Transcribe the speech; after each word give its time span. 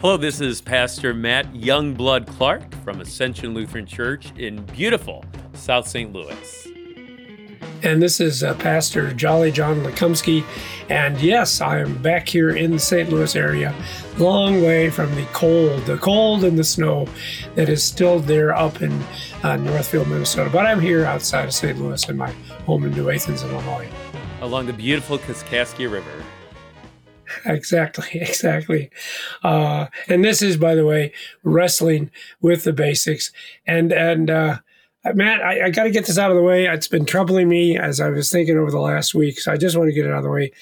Hello, 0.00 0.16
this 0.16 0.40
is 0.40 0.60
Pastor 0.60 1.12
Matt 1.12 1.54
Youngblood 1.54 2.28
Clark 2.28 2.72
from 2.84 3.00
Ascension 3.00 3.52
Lutheran 3.52 3.84
Church 3.84 4.30
in 4.38 4.64
beautiful 4.66 5.24
South 5.54 5.88
St. 5.88 6.12
Louis. 6.12 6.68
And 7.82 8.00
this 8.00 8.20
is 8.20 8.44
uh, 8.44 8.54
Pastor 8.54 9.12
Jolly 9.12 9.50
John 9.50 9.82
Lekumsky. 9.82 10.44
And 10.88 11.20
yes, 11.20 11.60
I 11.60 11.80
am 11.80 12.00
back 12.00 12.28
here 12.28 12.50
in 12.50 12.70
the 12.70 12.78
St. 12.78 13.10
Louis 13.10 13.34
area, 13.34 13.74
long 14.18 14.62
way 14.62 14.88
from 14.88 15.12
the 15.16 15.26
cold, 15.32 15.84
the 15.84 15.98
cold 15.98 16.44
and 16.44 16.56
the 16.56 16.62
snow 16.62 17.08
that 17.56 17.68
is 17.68 17.82
still 17.82 18.20
there 18.20 18.54
up 18.54 18.80
in 18.80 18.92
uh, 19.42 19.56
Northfield, 19.56 20.06
Minnesota. 20.06 20.48
But 20.48 20.64
I'm 20.64 20.78
here 20.80 21.06
outside 21.06 21.46
of 21.46 21.52
St. 21.52 21.76
Louis 21.76 22.08
in 22.08 22.16
my 22.16 22.30
home 22.66 22.84
in 22.84 22.92
New 22.92 23.10
Athens, 23.10 23.42
Illinois. 23.42 23.88
Along 24.42 24.66
the 24.66 24.72
beautiful 24.72 25.18
Kaskaskia 25.18 25.90
River. 25.90 26.24
Exactly, 27.44 28.08
exactly. 28.20 28.90
Uh, 29.42 29.86
and 30.08 30.24
this 30.24 30.42
is, 30.42 30.56
by 30.56 30.74
the 30.74 30.86
way, 30.86 31.12
wrestling 31.42 32.10
with 32.40 32.64
the 32.64 32.72
basics. 32.72 33.32
And 33.66 33.92
and 33.92 34.30
uh, 34.30 34.58
Matt, 35.14 35.42
I, 35.42 35.66
I 35.66 35.70
got 35.70 35.84
to 35.84 35.90
get 35.90 36.06
this 36.06 36.18
out 36.18 36.30
of 36.30 36.36
the 36.36 36.42
way. 36.42 36.66
It's 36.66 36.88
been 36.88 37.06
troubling 37.06 37.48
me 37.48 37.78
as 37.78 38.00
I 38.00 38.10
was 38.10 38.30
thinking 38.30 38.58
over 38.58 38.70
the 38.70 38.80
last 38.80 39.14
week, 39.14 39.40
so 39.40 39.52
I 39.52 39.56
just 39.56 39.76
want 39.76 39.88
to 39.88 39.94
get 39.94 40.06
it 40.06 40.12
out 40.12 40.18
of 40.18 40.24
the 40.24 40.30
way. 40.30 40.52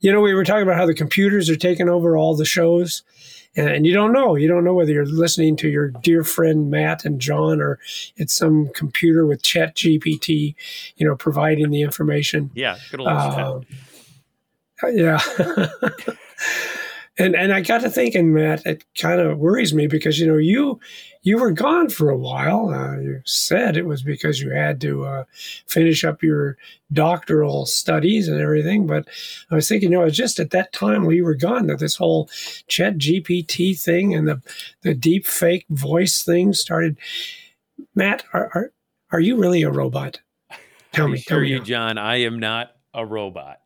You 0.00 0.12
know, 0.12 0.20
we 0.20 0.34
were 0.34 0.44
talking 0.44 0.62
about 0.62 0.76
how 0.76 0.86
the 0.86 0.94
computers 0.94 1.50
are 1.50 1.56
taking 1.56 1.88
over 1.88 2.16
all 2.16 2.36
the 2.36 2.44
shows, 2.44 3.02
and, 3.56 3.86
you 3.86 3.92
don't 3.92 4.12
know. 4.12 4.36
You 4.36 4.46
don't 4.46 4.62
know 4.62 4.74
whether 4.74 4.92
you're 4.92 5.04
listening 5.04 5.56
to 5.56 5.68
your 5.68 5.88
dear 5.88 6.22
friend 6.22 6.70
Matt 6.70 7.04
and 7.04 7.20
John, 7.20 7.60
or 7.60 7.80
it's 8.16 8.32
some 8.32 8.70
computer 8.74 9.26
with 9.26 9.42
Chat 9.42 9.74
GPT, 9.74 10.54
you 10.96 11.06
know, 11.06 11.16
providing 11.16 11.70
the 11.70 11.82
information. 11.82 12.50
Yeah, 12.54 12.78
good 12.90 13.00
old 13.00 13.08
uh, 13.08 13.60
yeah. 14.86 15.20
and 17.18 17.34
and 17.34 17.52
I 17.52 17.60
got 17.60 17.80
to 17.80 17.90
thinking, 17.90 18.32
Matt, 18.32 18.64
it 18.64 18.84
kind 18.96 19.20
of 19.20 19.38
worries 19.38 19.74
me 19.74 19.86
because 19.86 20.18
you 20.18 20.26
know 20.26 20.36
you 20.36 20.78
you 21.22 21.38
were 21.38 21.50
gone 21.50 21.88
for 21.88 22.08
a 22.08 22.16
while. 22.16 22.70
Uh, 22.70 22.98
you 22.98 23.20
said 23.24 23.76
it 23.76 23.86
was 23.86 24.02
because 24.02 24.40
you 24.40 24.50
had 24.50 24.80
to 24.82 25.04
uh, 25.04 25.24
finish 25.66 26.04
up 26.04 26.22
your 26.22 26.56
doctoral 26.92 27.66
studies 27.66 28.28
and 28.28 28.40
everything. 28.40 28.86
But 28.86 29.08
I 29.50 29.56
was 29.56 29.68
thinking, 29.68 29.90
you 29.90 29.98
know, 29.98 30.04
it's 30.04 30.16
just 30.16 30.38
at 30.38 30.50
that 30.50 30.72
time 30.72 31.04
while 31.04 31.12
you 31.12 31.24
were 31.24 31.34
gone 31.34 31.66
that 31.66 31.80
this 31.80 31.96
whole 31.96 32.30
Chat 32.68 32.98
GPT 32.98 33.78
thing 33.78 34.14
and 34.14 34.28
the 34.28 34.40
the 34.82 34.94
deep 34.94 35.26
fake 35.26 35.66
voice 35.70 36.22
thing 36.22 36.52
started. 36.52 36.98
Matt, 37.94 38.24
are 38.32 38.50
are, 38.54 38.72
are 39.10 39.20
you 39.20 39.36
really 39.36 39.62
a 39.62 39.70
robot? 39.70 40.20
Tell 40.92 41.08
me, 41.08 41.20
tell 41.20 41.40
me, 41.40 41.48
you, 41.48 41.60
John. 41.60 41.98
I 41.98 42.22
am 42.22 42.40
not 42.40 42.72
a 42.94 43.04
robot. 43.04 43.60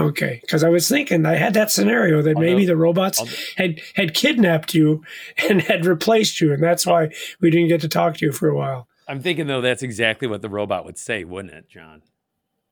Okay, 0.00 0.38
because 0.40 0.64
I 0.64 0.70
was 0.70 0.88
thinking 0.88 1.26
I 1.26 1.34
had 1.34 1.52
that 1.54 1.70
scenario 1.70 2.22
that 2.22 2.36
oh, 2.36 2.40
maybe 2.40 2.64
the 2.64 2.76
robots 2.76 3.20
oh, 3.20 3.26
had 3.56 3.80
had 3.94 4.14
kidnapped 4.14 4.74
you 4.74 5.04
and 5.48 5.60
had 5.60 5.84
replaced 5.84 6.40
you, 6.40 6.52
and 6.52 6.62
that's 6.62 6.86
why 6.86 7.10
we 7.40 7.50
didn't 7.50 7.68
get 7.68 7.82
to 7.82 7.88
talk 7.88 8.16
to 8.16 8.26
you 8.26 8.32
for 8.32 8.48
a 8.48 8.56
while. 8.56 8.88
I'm 9.06 9.20
thinking 9.20 9.46
though 9.46 9.60
that's 9.60 9.82
exactly 9.82 10.28
what 10.28 10.40
the 10.40 10.48
robot 10.48 10.86
would 10.86 10.96
say, 10.96 11.24
wouldn't 11.24 11.52
it, 11.52 11.68
John? 11.68 12.02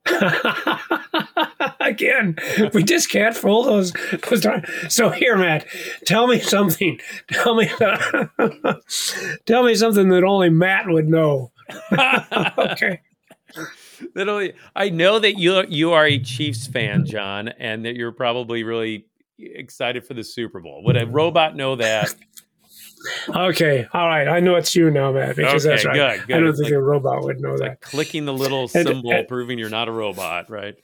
Again, 1.80 2.36
we 2.72 2.82
just 2.82 3.10
can't 3.10 3.36
fool 3.36 3.64
those, 3.64 3.92
those. 3.92 4.47
So 4.88 5.10
here, 5.10 5.36
Matt, 5.36 5.66
tell 6.06 6.26
me 6.26 6.41
something. 6.41 6.98
Tell 7.30 7.54
me, 7.54 7.69
tell 9.47 9.62
me 9.62 9.75
something 9.75 10.09
that 10.09 10.25
only 10.25 10.48
Matt 10.48 10.88
would 10.88 11.09
know. 11.09 11.53
okay 12.59 13.00
only 14.16 14.54
I 14.74 14.90
know 14.90 15.18
that 15.18 15.38
you 15.38 15.64
you 15.68 15.92
are 15.92 16.06
a 16.06 16.18
Chiefs 16.18 16.66
fan, 16.66 17.04
John, 17.04 17.48
and 17.48 17.84
that 17.84 17.96
you're 17.96 18.12
probably 18.12 18.62
really 18.64 19.06
excited 19.38 20.06
for 20.06 20.14
the 20.14 20.24
Super 20.24 20.60
Bowl. 20.60 20.82
Would 20.84 20.96
a 20.96 21.06
robot 21.06 21.56
know 21.56 21.76
that? 21.76 22.14
okay, 23.34 23.86
all 23.92 24.06
right. 24.06 24.28
I 24.28 24.40
know 24.40 24.56
it's 24.56 24.74
you 24.74 24.90
now, 24.90 25.12
man. 25.12 25.34
Because 25.34 25.64
okay, 25.64 25.74
that's 25.74 25.86
right. 25.86 26.18
Good, 26.18 26.26
good. 26.26 26.36
I 26.36 26.40
don't 26.40 26.48
it's 26.50 26.58
think 26.58 26.70
like, 26.70 26.78
a 26.78 26.82
robot 26.82 27.22
would 27.24 27.40
know 27.40 27.56
that. 27.56 27.68
Like 27.68 27.80
clicking 27.80 28.24
the 28.24 28.34
little 28.34 28.68
symbol 28.68 29.12
and, 29.12 29.26
proving 29.26 29.58
you're 29.58 29.70
not 29.70 29.88
a 29.88 29.92
robot, 29.92 30.50
right? 30.50 30.76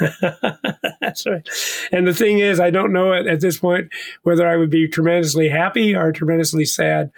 That's 1.00 1.26
right. 1.26 1.48
And 1.92 2.06
the 2.06 2.14
thing 2.14 2.38
is, 2.38 2.60
I 2.60 2.70
don't 2.70 2.92
know 2.92 3.12
at, 3.12 3.26
at, 3.26 3.40
this 3.40 3.58
point 3.58 3.90
whether 4.22 4.46
I 4.46 4.56
would 4.56 4.70
be 4.70 4.88
tremendously 4.88 5.48
happy 5.48 5.94
or 5.94 6.12
tremendously 6.12 6.64
sad. 6.64 7.10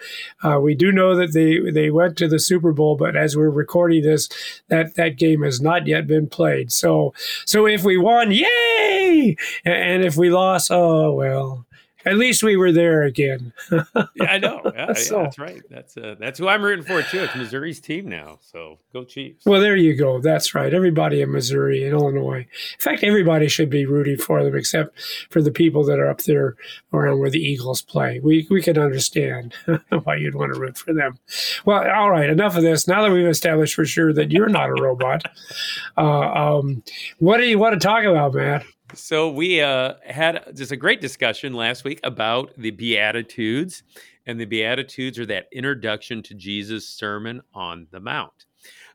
Uh, 0.43 0.59
we 0.59 0.75
do 0.75 0.91
know 0.91 1.15
that 1.15 1.33
they 1.33 1.71
they 1.71 1.89
went 1.89 2.17
to 2.17 2.27
the 2.27 2.39
Super 2.39 2.73
Bowl, 2.73 2.95
but 2.95 3.15
as 3.15 3.37
we're 3.37 3.49
recording 3.49 4.03
this, 4.03 4.29
that 4.67 4.95
that 4.95 5.17
game 5.17 5.43
has 5.43 5.61
not 5.61 5.87
yet 5.87 6.07
been 6.07 6.27
played. 6.27 6.71
So 6.71 7.13
so 7.45 7.67
if 7.67 7.83
we 7.83 7.97
won, 7.97 8.31
yay! 8.31 9.35
And, 9.63 9.75
and 9.75 10.03
if 10.03 10.17
we 10.17 10.29
lost, 10.29 10.69
oh 10.71 11.13
well 11.13 11.66
at 12.07 12.17
least 12.17 12.43
we 12.43 12.55
were 12.55 12.71
there 12.71 13.03
again. 13.03 13.53
yeah, 13.71 13.83
I 14.21 14.37
know. 14.37 14.61
Yeah, 14.77 14.93
so, 14.93 15.17
yeah, 15.17 15.23
that's 15.23 15.39
right. 15.39 15.61
That's 15.69 15.97
uh, 15.97 16.15
that's 16.19 16.37
who 16.39 16.47
I'm 16.47 16.61
rooting 16.61 16.85
for 16.85 17.01
too. 17.01 17.23
It's 17.23 17.35
Missouri's 17.35 17.79
team 17.79 18.07
now, 18.07 18.37
so 18.41 18.77
go 18.93 19.03
Chiefs. 19.03 19.45
Well, 19.45 19.59
there 19.59 19.75
you 19.75 19.95
go. 19.95 20.19
That's 20.19 20.53
right. 20.53 20.71
Everybody 20.73 21.21
in 21.21 21.31
Missouri 21.31 21.83
and 21.83 21.93
Illinois. 21.93 22.39
In 22.41 22.79
fact, 22.79 23.03
everybody 23.03 23.47
should 23.47 23.69
be 23.69 23.85
rooting 23.85 24.17
for 24.17 24.43
them, 24.43 24.55
except 24.55 24.99
for 25.31 25.41
the 25.41 25.51
people 25.51 25.83
that 25.85 25.99
are 25.99 26.09
up 26.09 26.21
there 26.23 26.55
around 26.93 27.19
where 27.19 27.29
the 27.29 27.41
Eagles 27.41 27.81
play. 27.81 28.19
We 28.19 28.45
we 28.49 28.61
can 28.61 28.77
understand 28.77 29.55
why 30.03 30.17
you'd 30.17 30.35
want 30.35 30.53
to 30.53 30.59
root 30.59 30.77
for 30.77 30.93
them. 30.93 31.17
Well, 31.65 31.89
all 31.89 32.11
right. 32.11 32.29
Enough 32.29 32.55
of 32.55 32.63
this. 32.63 32.87
Now 32.87 33.01
that 33.01 33.11
we've 33.11 33.27
established 33.27 33.73
for 33.75 33.85
sure 33.85 34.13
that 34.13 34.31
you're 34.31 34.49
not 34.49 34.69
a 34.69 34.81
robot, 34.81 35.23
uh, 35.97 36.01
um, 36.01 36.83
what 37.19 37.37
do 37.37 37.45
you 37.45 37.57
want 37.57 37.73
to 37.73 37.79
talk 37.79 38.03
about, 38.03 38.33
Matt? 38.35 38.63
So 38.93 39.29
we 39.29 39.61
uh, 39.61 39.95
had 40.05 40.55
just 40.55 40.71
a 40.71 40.77
great 40.77 41.01
discussion 41.01 41.53
last 41.53 41.83
week 41.83 41.99
about 42.03 42.51
the 42.57 42.71
Beatitudes, 42.71 43.83
and 44.25 44.39
the 44.39 44.45
Beatitudes 44.45 45.19
are 45.19 45.25
that 45.25 45.47
introduction 45.51 46.23
to 46.23 46.33
Jesus' 46.33 46.87
Sermon 46.87 47.41
on 47.53 47.87
the 47.91 47.99
Mount. 47.99 48.45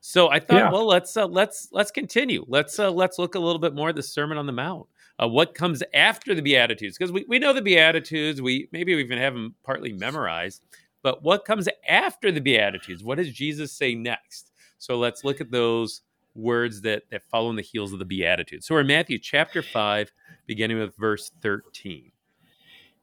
So 0.00 0.30
I 0.30 0.40
thought, 0.40 0.56
yeah. 0.56 0.72
well, 0.72 0.86
let's 0.86 1.16
uh, 1.16 1.26
let's 1.26 1.68
let's 1.72 1.90
continue. 1.90 2.44
Let's 2.48 2.78
uh, 2.78 2.90
let's 2.90 3.18
look 3.18 3.34
a 3.34 3.38
little 3.38 3.60
bit 3.60 3.74
more 3.74 3.90
at 3.90 3.96
the 3.96 4.02
Sermon 4.02 4.38
on 4.38 4.46
the 4.46 4.52
Mount. 4.52 4.86
Uh, 5.22 5.28
what 5.28 5.54
comes 5.54 5.82
after 5.94 6.34
the 6.34 6.42
Beatitudes? 6.42 6.96
Because 6.96 7.12
we, 7.12 7.24
we 7.28 7.38
know 7.38 7.52
the 7.52 7.62
Beatitudes, 7.62 8.40
we 8.40 8.68
maybe 8.72 8.94
we 8.94 9.02
even 9.02 9.18
have 9.18 9.34
them 9.34 9.54
partly 9.62 9.92
memorized, 9.92 10.62
but 11.02 11.22
what 11.22 11.44
comes 11.44 11.68
after 11.88 12.32
the 12.32 12.40
Beatitudes? 12.40 13.04
What 13.04 13.18
does 13.18 13.30
Jesus 13.30 13.72
say 13.72 13.94
next? 13.94 14.52
So 14.78 14.98
let's 14.98 15.22
look 15.22 15.40
at 15.40 15.50
those 15.50 16.02
words 16.34 16.82
that, 16.82 17.04
that 17.10 17.22
follow 17.24 17.50
in 17.50 17.56
the 17.56 17.62
heels 17.62 17.92
of 17.92 17.98
the 17.98 18.04
Beatitudes. 18.04 18.66
So 18.66 18.74
we're 18.74 18.82
in 18.82 18.86
Matthew 18.86 19.18
chapter 19.18 19.62
5, 19.62 20.12
beginning 20.46 20.78
with 20.78 20.96
verse 20.96 21.30
13. 21.42 22.12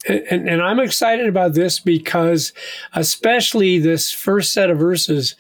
And, 0.07 0.47
and, 0.47 0.62
I'm 0.62 0.79
excited 0.79 1.28
about 1.28 1.56
this 1.56 1.81
because, 1.81 2.53
especially 2.94 3.79
this 3.79 4.13
first 4.13 4.53
set 4.53 4.69
of 4.69 4.79
verses, 4.79 5.35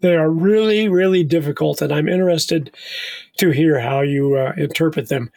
they 0.00 0.16
are 0.16 0.30
really, 0.30 0.88
really 0.88 1.22
difficult, 1.22 1.82
and 1.82 1.92
I'm 1.92 2.08
interested 2.08 2.74
to 3.36 3.50
hear 3.50 3.78
how 3.78 4.00
you 4.00 4.36
uh, 4.36 4.54
interpret 4.56 5.10
them. 5.10 5.30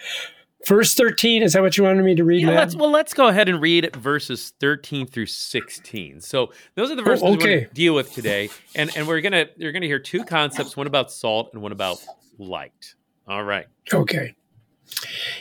Verse 0.68 0.94
13, 0.94 1.42
is 1.42 1.54
that 1.54 1.62
what 1.62 1.78
you 1.78 1.84
wanted 1.84 2.04
me 2.04 2.16
to 2.16 2.24
read? 2.24 2.42
Yeah, 2.42 2.52
let's, 2.52 2.76
well, 2.76 2.92
let's 2.92 3.14
go 3.14 3.28
ahead 3.28 3.50
and 3.50 3.60
read 3.60 3.96
verses 3.96 4.54
13 4.60 5.08
through 5.08 5.26
16. 5.26 6.22
So 6.22 6.52
those 6.76 6.92
are 6.92 6.96
the 6.96 7.02
verses 7.02 7.24
oh, 7.24 7.34
okay. 7.34 7.38
we're 7.38 7.46
going 7.46 7.68
to 7.68 7.74
deal 7.74 7.96
with 7.96 8.14
today. 8.14 8.50
And, 8.76 8.96
and 8.96 9.08
we're 9.08 9.22
going 9.22 9.32
to, 9.32 9.50
you're 9.58 9.72
going 9.72 9.82
to 9.82 9.88
hear 9.88 10.00
two 10.00 10.24
concepts, 10.24 10.78
one 10.78 10.88
about 10.88 11.12
salt 11.12 11.50
and 11.54 11.62
one 11.64 11.72
about 11.72 11.98
light. 12.38 12.94
All 13.28 13.44
right. 13.44 13.66
Okay. 13.92 14.36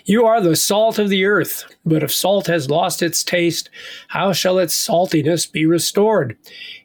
You 0.05 0.26
are 0.26 0.40
the 0.40 0.56
salt 0.56 0.99
of 0.99 1.08
the 1.08 1.25
earth, 1.25 1.64
but 1.84 2.02
if 2.02 2.12
salt 2.12 2.46
has 2.46 2.70
lost 2.70 3.02
its 3.02 3.23
taste, 3.25 3.69
how 4.08 4.32
shall 4.32 4.58
its 4.58 4.75
saltiness 4.75 5.50
be 5.50 5.66
restored? 5.66 6.37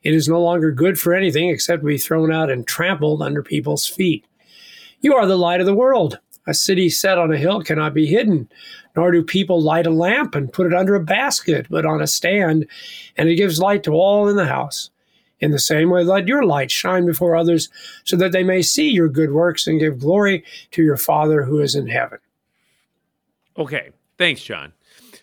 It 0.03 0.13
is 0.13 0.27
no 0.27 0.41
longer 0.41 0.71
good 0.71 0.99
for 0.99 1.13
anything 1.13 1.49
except 1.49 1.81
to 1.81 1.88
be 1.88 1.97
thrown 1.97 2.31
out 2.31 2.49
and 2.49 2.67
trampled 2.67 3.21
under 3.21 3.43
people's 3.43 3.88
feet. 3.88 4.25
You 5.01 5.13
are 5.15 5.27
the 5.27 5.38
light 5.38 5.59
of 5.59 5.67
the 5.67 5.75
world. 5.75 6.19
A 6.47 6.53
city 6.53 6.89
set 6.89 7.18
on 7.18 7.33
a 7.33 7.38
hill 7.38 7.62
cannot 7.62 7.94
be 7.94 8.06
hidden, 8.06 8.50
nor 8.95 9.12
do 9.12 9.24
people 9.24 9.62
light 9.62 9.88
a 9.88 9.92
lamp 9.92 10.36
and 10.36 10.53
put 10.53 10.68
it 10.68 10.74
under 10.74 10.95
a 10.95 11.03
basket, 11.03 11.65
but 11.69 11.86
on 11.86 12.01
a 12.01 12.07
stand, 12.07 12.68
and 13.18 13.30
it 13.30 13.36
gives 13.36 13.59
light 13.59 13.83
to 13.83 13.94
all 13.94 14.27
in 14.27 14.36
the 14.36 14.45
house. 14.45 14.92
In 15.39 15.51
the 15.51 15.59
same 15.59 15.89
way, 15.89 16.03
let 16.03 16.27
your 16.27 16.45
light 16.45 16.71
shine 16.71 17.06
before 17.06 17.36
others, 17.36 17.69
so 18.03 18.15
that 18.18 18.31
they 18.31 18.44
may 18.44 18.62
see 18.62 18.89
your 18.89 19.09
good 19.09 19.31
works 19.31 19.68
and 19.68 19.80
give 19.80 20.00
glory 20.00 20.44
to 20.71 20.83
your 20.83 20.97
Father 20.97 21.44
who 21.44 21.59
is 21.59 21.75
in 21.75 21.88
heaven. 21.88 22.19
Okay, 23.57 23.89
thanks, 24.18 24.41
John. 24.41 24.74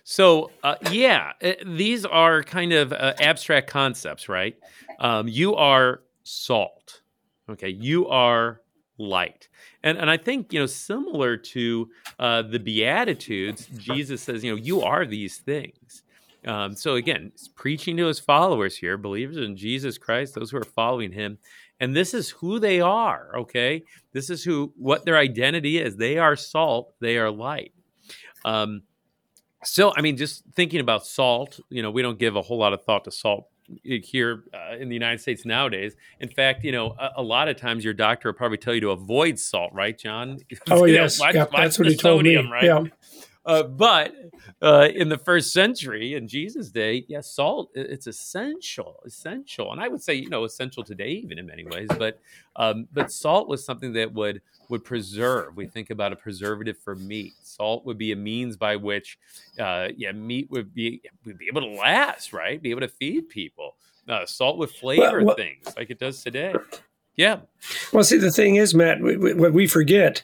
So, 0.05 0.51
uh, 0.65 0.77
yeah, 0.91 1.33
uh, 1.43 1.53
these 1.65 2.05
are 2.05 2.43
kind 2.43 2.73
of 2.73 2.93
uh, 2.93 3.15
abstract 3.21 3.69
concepts, 3.71 4.29
right? 4.29 4.57
Um, 4.99 5.29
you 5.29 5.55
are 5.55 6.03
salt. 6.25 7.03
Okay, 7.49 7.69
you 7.69 8.09
are 8.09 8.62
light. 9.03 9.49
And, 9.83 9.99
and 9.99 10.09
I 10.09 10.17
think, 10.17 10.53
you 10.53 10.61
know, 10.61 10.67
similar 10.67 11.37
to 11.37 11.91
uh, 12.19 12.43
the 12.43 12.59
Beatitudes, 12.59 13.67
Jesus 13.77 14.23
says, 14.23 14.45
you 14.45 14.53
know, 14.53 14.61
you 14.61 14.83
are 14.83 15.05
these 15.05 15.39
things. 15.39 16.03
Um, 16.47 16.75
so 16.75 16.95
again, 16.95 17.33
preaching 17.55 17.97
to 17.99 18.07
his 18.07 18.19
followers 18.19 18.77
here, 18.77 18.97
believers 18.97 19.37
in 19.37 19.57
Jesus 19.57 19.99
Christ, 19.99 20.35
those 20.35 20.51
who 20.51 20.57
are 20.57 20.65
following 20.65 21.13
him, 21.13 21.39
and 21.79 21.95
this 21.95 22.15
is 22.15 22.31
who 22.31 22.59
they 22.59 22.81
are. 22.81 23.31
Okay, 23.37 23.85
this 24.13 24.31
is 24.31 24.43
who 24.43 24.73
what 24.77 25.05
their 25.05 25.19
identity 25.19 25.79
is. 25.79 25.97
They 25.97 26.19
are 26.19 26.37
salt. 26.37 26.95
They 27.01 27.17
are 27.17 27.31
light. 27.31 27.73
Um, 28.45 28.83
so 29.65 29.93
I 29.97 30.01
mean, 30.01 30.17
just 30.17 30.43
thinking 30.55 30.81
about 30.81 31.07
salt, 31.07 31.61
you 31.71 31.83
know, 31.83 31.91
we 31.91 32.03
don't 32.03 32.19
give 32.19 32.35
a 32.35 32.43
whole 32.43 32.59
lot 32.59 32.73
of 32.73 32.85
thought 32.85 33.05
to 33.05 33.13
salt 33.13 33.49
here 33.83 34.45
uh, 34.55 34.77
in 34.77 34.89
the 34.89 34.95
United 34.95 35.21
States 35.21 35.45
nowadays. 35.45 35.97
In 36.21 36.29
fact, 36.29 36.65
you 36.65 36.73
know, 36.73 36.95
a, 36.99 37.11
a, 37.17 37.23
lot 37.23 37.49
of 37.49 37.57
times 37.57 37.85
your 37.85 37.95
doctor 37.95 38.29
will 38.29 38.35
probably 38.35 38.59
tell 38.59 38.75
you 38.75 38.81
to 38.81 38.91
avoid 38.91 39.39
salt, 39.39 39.73
right, 39.73 39.97
John? 39.97 40.39
Oh 40.71 40.85
yes, 40.85 41.19
know, 41.19 41.27
watch, 41.27 41.35
yep, 41.35 41.51
that's 41.53 41.79
what 41.79 41.89
he 41.89 41.97
told 41.97 42.21
sodium, 42.21 42.47
me. 42.47 42.53
Right? 42.53 42.65
Yeah. 42.65 42.85
Uh, 43.45 43.65
but 43.65 44.15
uh, 44.61 44.89
in 44.95 45.09
the 45.09 45.19
first 45.19 45.53
century, 45.53 46.15
in 46.15 46.29
Jesus' 46.29 46.71
day, 46.71 47.05
yes, 47.09 47.35
salt 47.35 47.71
it's 47.75 48.07
essential, 48.07 49.01
essential, 49.05 49.73
and 49.73 49.81
I 49.81 49.89
would 49.89 50.03
say 50.03 50.15
you 50.15 50.29
know 50.29 50.45
essential 50.45 50.85
today 50.85 51.11
even 51.11 51.39
in 51.39 51.47
many 51.47 51.65
ways. 51.65 51.89
But 51.99 52.21
um, 52.55 52.87
but 52.93 53.11
salt 53.11 53.49
was 53.49 53.65
something 53.65 53.93
that 53.95 54.13
would 54.13 54.43
would 54.69 54.85
preserve. 54.85 55.57
We 55.57 55.67
think 55.67 55.91
about 55.91 56.13
a 56.13 56.17
preservative 56.17 56.79
for 56.79 56.95
meat. 56.95 57.33
Salt 57.43 57.85
would 57.85 57.99
be 57.99 58.13
a 58.13 58.17
means 58.17 58.57
by 58.57 58.77
which 58.77 59.19
uh, 59.59 59.89
yeah 59.97 60.13
meat 60.13 60.49
would 60.51 60.73
be 60.73 61.03
would 61.25 61.39
be 61.39 61.49
able 61.49 61.63
to 61.63 61.69
last, 61.69 62.33
right? 62.33 62.63
Be 62.63 62.71
able 62.71 62.83
to 62.83 62.89
feed 62.89 63.29
people. 63.29 63.75
Uh, 64.09 64.25
salt 64.25 64.59
would 64.59 64.71
flavor 64.71 65.19
well, 65.19 65.27
well, 65.27 65.37
things 65.37 65.67
like 65.77 65.91
it 65.91 65.99
does 65.99 66.23
today. 66.23 66.55
Yeah. 67.17 67.41
Well, 67.93 68.05
see, 68.05 68.19
the 68.19 68.31
thing 68.31 68.57
is, 68.57 68.75
Matt, 68.75 69.01
we, 69.01 69.17
we, 69.17 69.35
what 69.35 69.53
we 69.53 69.67
forget 69.67 70.23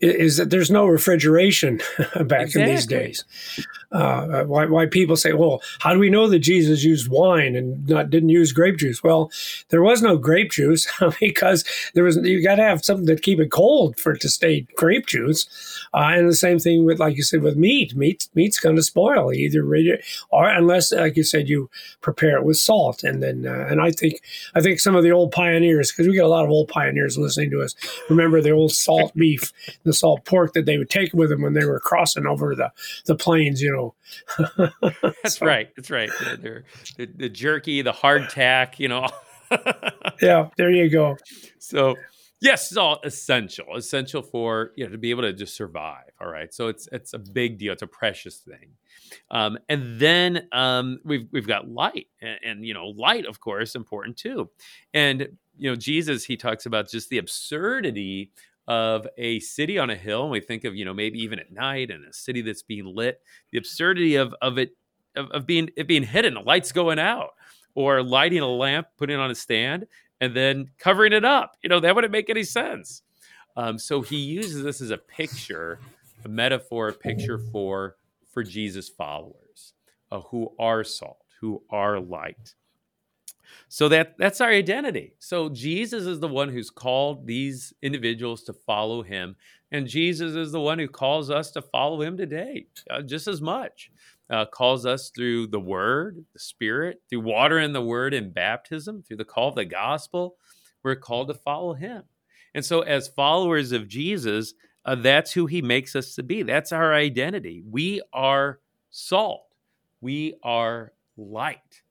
is, 0.00 0.14
is, 0.14 0.36
that 0.38 0.50
there's 0.50 0.70
no 0.70 0.86
refrigeration 0.86 1.76
back 1.98 2.46
exactly. 2.46 2.62
in 2.62 2.68
these 2.68 2.86
days. 2.86 3.24
Uh, 3.92 4.44
why, 4.44 4.66
why 4.66 4.86
people 4.86 5.16
say, 5.16 5.32
well, 5.32 5.60
how 5.80 5.92
do 5.92 5.98
we 5.98 6.10
know 6.10 6.28
that 6.28 6.38
Jesus 6.38 6.84
used 6.84 7.08
wine 7.08 7.56
and 7.56 7.88
not 7.88 8.10
didn't 8.10 8.28
use 8.28 8.52
grape 8.52 8.76
juice? 8.76 9.02
Well, 9.02 9.30
there 9.70 9.82
was 9.82 10.02
no 10.02 10.16
grape 10.16 10.52
juice 10.52 10.86
because 11.20 11.64
there 11.94 12.04
was 12.04 12.16
you 12.16 12.42
got 12.42 12.56
to 12.56 12.62
have 12.62 12.84
something 12.84 13.06
to 13.06 13.16
keep 13.16 13.40
it 13.40 13.50
cold 13.50 13.98
for 13.98 14.12
it 14.12 14.20
to 14.22 14.28
stay 14.28 14.66
grape 14.76 15.06
juice. 15.06 15.48
Uh, 15.92 16.12
and 16.14 16.28
the 16.28 16.36
same 16.36 16.58
thing 16.58 16.84
with, 16.84 17.00
like 17.00 17.16
you 17.16 17.22
said, 17.22 17.42
with 17.42 17.56
meat. 17.56 17.96
Meat 17.96 18.28
meat's 18.34 18.60
going 18.60 18.76
to 18.76 18.82
spoil 18.82 19.32
either 19.32 19.60
or 20.30 20.48
unless, 20.48 20.92
like 20.92 21.16
you 21.16 21.24
said, 21.24 21.48
you 21.48 21.68
prepare 22.00 22.36
it 22.36 22.44
with 22.44 22.56
salt. 22.56 23.02
And 23.02 23.22
then, 23.22 23.46
uh, 23.46 23.66
and 23.68 23.80
I 23.80 23.90
think 23.90 24.22
I 24.54 24.60
think 24.60 24.78
some 24.78 24.94
of 24.94 25.02
the 25.02 25.10
old 25.10 25.32
pioneers, 25.32 25.90
because 25.90 26.06
we 26.06 26.16
got 26.16 26.26
a 26.26 26.28
lot 26.28 26.44
of 26.44 26.50
old 26.50 26.68
pioneers 26.68 26.79
listening 26.88 27.50
to 27.50 27.62
us, 27.62 27.74
remember 28.08 28.40
the 28.40 28.50
old 28.50 28.72
salt 28.72 29.14
beef, 29.14 29.52
the 29.84 29.92
salt 29.92 30.24
pork 30.24 30.52
that 30.54 30.66
they 30.66 30.78
would 30.78 30.90
take 30.90 31.12
with 31.12 31.30
them 31.30 31.42
when 31.42 31.54
they 31.54 31.64
were 31.64 31.80
crossing 31.80 32.26
over 32.26 32.54
the 32.54 32.70
the 33.06 33.16
plains. 33.16 33.60
You 33.60 33.72
know 33.72 33.80
know. 33.80 33.94
That's 35.22 35.38
so. 35.38 35.46
right. 35.46 35.68
That's 35.76 35.90
right. 35.90 36.10
The, 36.18 36.64
the, 36.96 37.06
the, 37.06 37.28
jerky, 37.28 37.82
the 37.82 37.92
hardtack, 37.92 38.78
you 38.78 38.88
know. 38.88 39.08
yeah, 40.22 40.48
there 40.56 40.70
you 40.70 40.88
go. 40.90 41.16
So, 41.58 41.96
yes, 42.40 42.70
it's 42.70 42.76
all 42.76 43.00
essential. 43.04 43.76
Essential 43.76 44.22
for 44.22 44.72
you 44.76 44.84
know 44.84 44.92
to 44.92 44.98
be 44.98 45.10
able 45.10 45.22
to 45.22 45.32
just 45.32 45.56
survive. 45.56 46.10
All 46.20 46.28
right. 46.28 46.52
So 46.52 46.68
it's 46.68 46.88
it's 46.92 47.12
a 47.14 47.18
big 47.18 47.58
deal. 47.58 47.72
It's 47.72 47.82
a 47.82 47.86
precious 47.86 48.36
thing. 48.36 48.76
Um, 49.30 49.58
and 49.68 49.98
then 49.98 50.48
um, 50.52 51.00
we've 51.04 51.26
we've 51.32 51.48
got 51.48 51.68
light, 51.68 52.06
and, 52.20 52.38
and 52.44 52.66
you 52.66 52.74
know, 52.74 52.86
light, 52.86 53.26
of 53.26 53.40
course, 53.40 53.74
important 53.74 54.16
too. 54.16 54.50
And 54.94 55.36
you 55.60 55.68
know, 55.68 55.76
Jesus, 55.76 56.24
he 56.24 56.38
talks 56.38 56.64
about 56.64 56.88
just 56.88 57.10
the 57.10 57.18
absurdity 57.18 58.32
of 58.66 59.06
a 59.18 59.40
city 59.40 59.78
on 59.78 59.90
a 59.90 59.94
hill, 59.94 60.22
and 60.22 60.30
we 60.30 60.40
think 60.40 60.64
of 60.64 60.74
you 60.74 60.84
know 60.86 60.94
maybe 60.94 61.18
even 61.18 61.38
at 61.38 61.52
night 61.52 61.90
and 61.90 62.04
a 62.06 62.12
city 62.12 62.40
that's 62.40 62.62
being 62.62 62.86
lit, 62.86 63.20
the 63.52 63.58
absurdity 63.58 64.16
of 64.16 64.34
of 64.40 64.56
it 64.58 64.74
of, 65.16 65.30
of 65.32 65.46
being 65.46 65.68
it 65.76 65.86
being 65.86 66.02
hidden, 66.02 66.34
the 66.34 66.40
lights 66.40 66.72
going 66.72 66.98
out, 66.98 67.30
or 67.74 68.02
lighting 68.02 68.40
a 68.40 68.46
lamp, 68.46 68.86
putting 68.96 69.18
it 69.18 69.20
on 69.20 69.30
a 69.30 69.34
stand, 69.34 69.86
and 70.22 70.34
then 70.34 70.70
covering 70.78 71.12
it 71.12 71.26
up. 71.26 71.56
You 71.62 71.68
know 71.68 71.80
that 71.80 71.94
wouldn't 71.94 72.12
make 72.12 72.30
any 72.30 72.44
sense. 72.44 73.02
Um, 73.54 73.78
so 73.78 74.00
he 74.00 74.16
uses 74.16 74.62
this 74.62 74.80
as 74.80 74.90
a 74.90 74.98
picture, 74.98 75.78
a 76.24 76.28
metaphor, 76.28 76.88
a 76.88 76.92
picture 76.94 77.38
for 77.38 77.96
for 78.32 78.42
Jesus' 78.42 78.88
followers, 78.88 79.74
uh, 80.10 80.20
who 80.20 80.54
are 80.58 80.84
salt, 80.84 81.26
who 81.40 81.62
are 81.68 82.00
light. 82.00 82.54
So 83.68 83.88
that 83.88 84.18
that's 84.18 84.40
our 84.40 84.50
identity. 84.50 85.14
So 85.18 85.48
Jesus 85.48 86.04
is 86.04 86.20
the 86.20 86.28
one 86.28 86.48
who's 86.48 86.70
called 86.70 87.26
these 87.26 87.72
individuals 87.82 88.42
to 88.44 88.52
follow 88.52 89.02
him, 89.02 89.36
and 89.70 89.86
Jesus 89.86 90.34
is 90.34 90.52
the 90.52 90.60
one 90.60 90.78
who 90.78 90.88
calls 90.88 91.30
us 91.30 91.50
to 91.52 91.62
follow 91.62 92.02
him 92.02 92.16
today, 92.16 92.66
uh, 92.90 93.02
just 93.02 93.28
as 93.28 93.40
much. 93.40 93.90
Uh, 94.28 94.44
calls 94.44 94.86
us 94.86 95.10
through 95.10 95.48
the 95.48 95.58
Word, 95.58 96.24
the 96.32 96.38
Spirit, 96.38 97.02
through 97.10 97.20
water 97.20 97.58
and 97.58 97.74
the 97.74 97.82
Word 97.82 98.14
in 98.14 98.30
baptism, 98.30 99.02
through 99.02 99.16
the 99.16 99.24
call 99.24 99.48
of 99.48 99.56
the 99.56 99.64
gospel. 99.64 100.36
We're 100.84 100.94
called 100.94 101.28
to 101.28 101.34
follow 101.34 101.74
Him, 101.74 102.04
and 102.54 102.64
so 102.64 102.82
as 102.82 103.08
followers 103.08 103.72
of 103.72 103.88
Jesus, 103.88 104.54
uh, 104.84 104.94
that's 104.94 105.32
who 105.32 105.46
He 105.46 105.62
makes 105.62 105.96
us 105.96 106.14
to 106.14 106.22
be. 106.22 106.42
That's 106.42 106.72
our 106.72 106.94
identity. 106.94 107.62
We 107.68 108.02
are 108.12 108.60
salt. 108.90 109.46
We 110.00 110.34
are 110.42 110.92
light. 111.16 111.82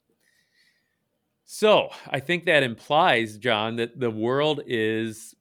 So 1.52 1.90
I 2.08 2.20
think 2.20 2.46
that 2.46 2.62
implies, 2.62 3.40
John, 3.40 3.78
that 3.78 4.00
the 4.00 4.12
world 4.12 4.62
is 4.68 5.34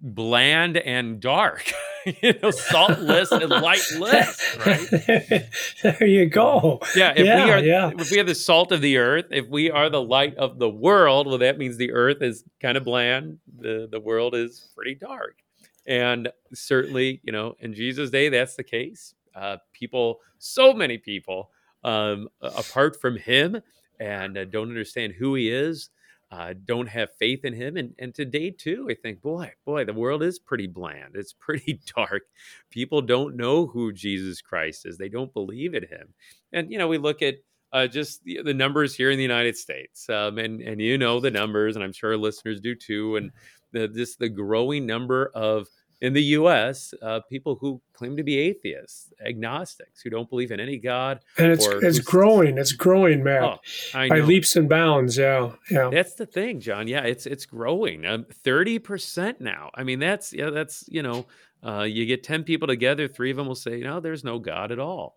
bland 0.00 0.76
and 0.76 1.20
dark. 1.20 1.72
you 2.22 2.34
know, 2.42 2.50
saltless 2.50 3.30
and 3.30 3.48
lightless, 3.48 4.56
right? 4.66 5.48
there 5.84 6.08
you 6.08 6.26
go. 6.26 6.80
Yeah, 6.96 7.12
if 7.14 7.24
yeah, 7.24 7.44
we 7.44 7.50
are 7.52 7.60
yeah. 7.60 7.92
if 7.96 8.10
we 8.10 8.18
are 8.18 8.24
the 8.24 8.34
salt 8.34 8.72
of 8.72 8.80
the 8.80 8.96
earth, 8.96 9.26
if 9.30 9.46
we 9.46 9.70
are 9.70 9.88
the 9.88 10.02
light 10.02 10.34
of 10.38 10.58
the 10.58 10.68
world, 10.68 11.28
well 11.28 11.38
that 11.38 11.56
means 11.56 11.76
the 11.76 11.92
earth 11.92 12.20
is 12.20 12.42
kind 12.60 12.76
of 12.76 12.82
bland, 12.82 13.38
the 13.56 13.86
the 13.88 14.00
world 14.00 14.34
is 14.34 14.70
pretty 14.74 14.96
dark. 14.96 15.38
And 15.86 16.30
certainly, 16.52 17.20
you 17.22 17.32
know, 17.32 17.54
in 17.60 17.74
Jesus' 17.74 18.10
day 18.10 18.28
that's 18.28 18.56
the 18.56 18.64
case. 18.64 19.14
Uh, 19.36 19.58
people 19.72 20.18
so 20.38 20.72
many 20.72 20.98
people 20.98 21.52
um, 21.84 22.28
apart 22.40 23.00
from 23.00 23.18
him 23.18 23.62
and 24.02 24.36
uh, 24.36 24.44
don't 24.44 24.68
understand 24.68 25.12
who 25.12 25.34
he 25.36 25.50
is, 25.50 25.90
uh, 26.32 26.54
don't 26.64 26.88
have 26.88 27.14
faith 27.18 27.44
in 27.44 27.52
him. 27.52 27.76
And, 27.76 27.94
and 27.98 28.14
today, 28.14 28.50
too, 28.50 28.88
I 28.90 28.94
think, 28.94 29.22
boy, 29.22 29.52
boy, 29.64 29.84
the 29.84 29.92
world 29.92 30.22
is 30.22 30.38
pretty 30.38 30.66
bland. 30.66 31.14
It's 31.14 31.32
pretty 31.38 31.80
dark. 31.94 32.22
People 32.70 33.00
don't 33.00 33.36
know 33.36 33.66
who 33.66 33.92
Jesus 33.92 34.40
Christ 34.40 34.86
is, 34.86 34.98
they 34.98 35.08
don't 35.08 35.32
believe 35.32 35.74
in 35.74 35.84
him. 35.84 36.14
And, 36.52 36.70
you 36.70 36.78
know, 36.78 36.88
we 36.88 36.98
look 36.98 37.22
at 37.22 37.36
uh, 37.72 37.86
just 37.86 38.22
the, 38.24 38.42
the, 38.42 38.52
numbers 38.52 38.94
here 38.94 39.10
in 39.10 39.16
the 39.16 39.22
United 39.22 39.56
States, 39.56 40.06
um, 40.10 40.36
and 40.36 40.60
and 40.60 40.78
you 40.78 40.98
know 40.98 41.20
the 41.20 41.30
numbers, 41.30 41.74
and 41.74 41.82
I'm 41.82 41.94
sure 41.94 42.18
listeners 42.18 42.60
do 42.60 42.74
too, 42.74 43.16
and 43.16 43.32
the, 43.72 43.88
just 43.88 44.18
the 44.18 44.28
growing 44.28 44.84
number 44.84 45.30
of 45.34 45.68
in 46.02 46.14
the 46.14 46.22
U.S., 46.22 46.92
uh, 47.00 47.20
people 47.30 47.54
who 47.54 47.80
claim 47.92 48.16
to 48.16 48.24
be 48.24 48.36
atheists, 48.36 49.12
agnostics, 49.24 50.02
who 50.02 50.10
don't 50.10 50.28
believe 50.28 50.50
in 50.50 50.58
any 50.58 50.76
God. 50.76 51.20
And 51.38 51.52
it's 51.52 51.64
it's 51.64 52.00
growing. 52.00 52.58
It's 52.58 52.72
growing, 52.72 53.22
man, 53.22 53.44
oh, 53.44 53.58
by 53.92 54.18
leaps 54.18 54.56
and 54.56 54.68
bounds. 54.68 55.16
Yeah, 55.16 55.52
yeah. 55.70 55.90
That's 55.90 56.14
the 56.14 56.26
thing, 56.26 56.58
John. 56.58 56.88
Yeah, 56.88 57.04
it's 57.04 57.24
it's 57.24 57.46
growing. 57.46 58.04
Um, 58.04 58.26
thirty 58.44 58.76
um, 58.76 58.82
percent 58.82 59.40
now. 59.40 59.70
I 59.74 59.84
mean, 59.84 60.00
that's 60.00 60.32
yeah, 60.32 60.50
that's 60.50 60.84
you 60.88 61.04
know, 61.04 61.24
uh, 61.64 61.82
you 61.82 62.04
get 62.04 62.24
ten 62.24 62.42
people 62.42 62.66
together, 62.66 63.06
three 63.06 63.30
of 63.30 63.36
them 63.36 63.46
will 63.46 63.54
say, 63.54 63.78
no, 63.78 64.00
there's 64.00 64.24
no 64.24 64.40
God 64.40 64.72
at 64.72 64.80
all. 64.80 65.16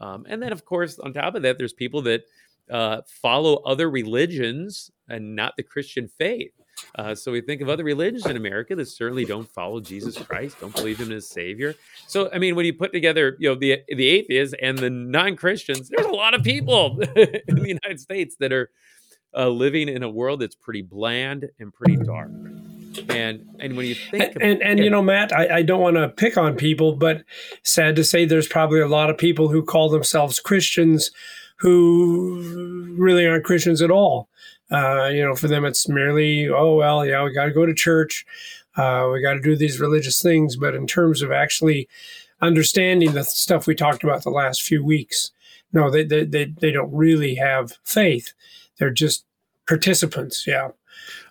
Um, 0.00 0.24
and 0.28 0.42
then, 0.42 0.50
of 0.50 0.64
course, 0.64 0.98
on 0.98 1.12
top 1.12 1.34
of 1.34 1.42
that, 1.42 1.58
there's 1.58 1.74
people 1.74 2.00
that 2.02 2.22
uh, 2.70 3.02
follow 3.06 3.56
other 3.66 3.90
religions 3.90 4.90
and 5.08 5.36
not 5.36 5.56
the 5.56 5.62
Christian 5.62 6.08
faith. 6.08 6.52
Uh, 6.94 7.14
so 7.14 7.32
we 7.32 7.40
think 7.40 7.60
of 7.60 7.68
other 7.68 7.84
religions 7.84 8.26
in 8.26 8.36
America 8.36 8.74
that 8.76 8.86
certainly 8.86 9.24
don't 9.24 9.48
follow 9.48 9.80
Jesus 9.80 10.16
Christ, 10.18 10.60
don't 10.60 10.74
believe 10.74 10.98
him 10.98 11.12
as 11.12 11.26
Savior. 11.26 11.74
So 12.06 12.30
I 12.32 12.38
mean, 12.38 12.54
when 12.54 12.66
you 12.66 12.74
put 12.74 12.92
together, 12.92 13.36
you 13.38 13.48
know, 13.48 13.54
the 13.54 13.80
the 13.88 14.08
atheists 14.08 14.54
and 14.60 14.78
the 14.78 14.90
non 14.90 15.36
Christians, 15.36 15.88
there's 15.88 16.06
a 16.06 16.10
lot 16.10 16.34
of 16.34 16.42
people 16.42 17.00
in 17.16 17.56
the 17.56 17.68
United 17.68 18.00
States 18.00 18.36
that 18.40 18.52
are 18.52 18.70
uh, 19.34 19.48
living 19.48 19.88
in 19.88 20.02
a 20.02 20.10
world 20.10 20.40
that's 20.40 20.54
pretty 20.54 20.82
bland 20.82 21.48
and 21.58 21.72
pretty 21.72 21.96
dark. 21.96 22.30
And 23.08 23.48
and 23.58 23.76
when 23.76 23.86
you 23.86 23.94
think, 23.94 24.34
and 24.34 24.42
and, 24.42 24.62
and 24.62 24.78
you 24.78 24.90
know, 24.90 25.00
Matt, 25.00 25.32
I, 25.32 25.56
I 25.56 25.62
don't 25.62 25.80
want 25.80 25.96
to 25.96 26.08
pick 26.08 26.36
on 26.36 26.56
people, 26.56 26.94
but 26.94 27.24
sad 27.62 27.96
to 27.96 28.04
say, 28.04 28.26
there's 28.26 28.48
probably 28.48 28.80
a 28.80 28.88
lot 28.88 29.08
of 29.08 29.16
people 29.16 29.48
who 29.48 29.62
call 29.62 29.88
themselves 29.88 30.38
Christians 30.40 31.10
who 31.56 32.96
really 32.98 33.26
aren't 33.26 33.44
Christians 33.44 33.80
at 33.80 33.90
all. 33.90 34.28
Uh, 34.72 35.10
you 35.12 35.22
know, 35.22 35.36
for 35.36 35.48
them, 35.48 35.64
it's 35.64 35.88
merely, 35.88 36.48
oh, 36.48 36.76
well, 36.76 37.04
yeah, 37.04 37.22
we 37.22 37.32
got 37.32 37.44
to 37.44 37.52
go 37.52 37.66
to 37.66 37.74
church. 37.74 38.24
Uh, 38.76 39.10
we 39.12 39.20
got 39.20 39.34
to 39.34 39.40
do 39.40 39.54
these 39.54 39.78
religious 39.78 40.22
things. 40.22 40.56
But 40.56 40.74
in 40.74 40.86
terms 40.86 41.20
of 41.20 41.30
actually 41.30 41.88
understanding 42.42 43.12
the 43.12 43.24
stuff 43.24 43.66
we 43.66 43.74
talked 43.74 44.02
about 44.02 44.24
the 44.24 44.30
last 44.30 44.62
few 44.62 44.84
weeks. 44.84 45.30
No, 45.72 45.90
they 45.90 46.04
they 46.04 46.24
they, 46.24 46.44
they 46.44 46.70
don't 46.70 46.92
really 46.92 47.36
have 47.36 47.78
faith. 47.84 48.34
They're 48.78 48.90
just 48.90 49.24
participants. 49.66 50.44
Yeah. 50.46 50.70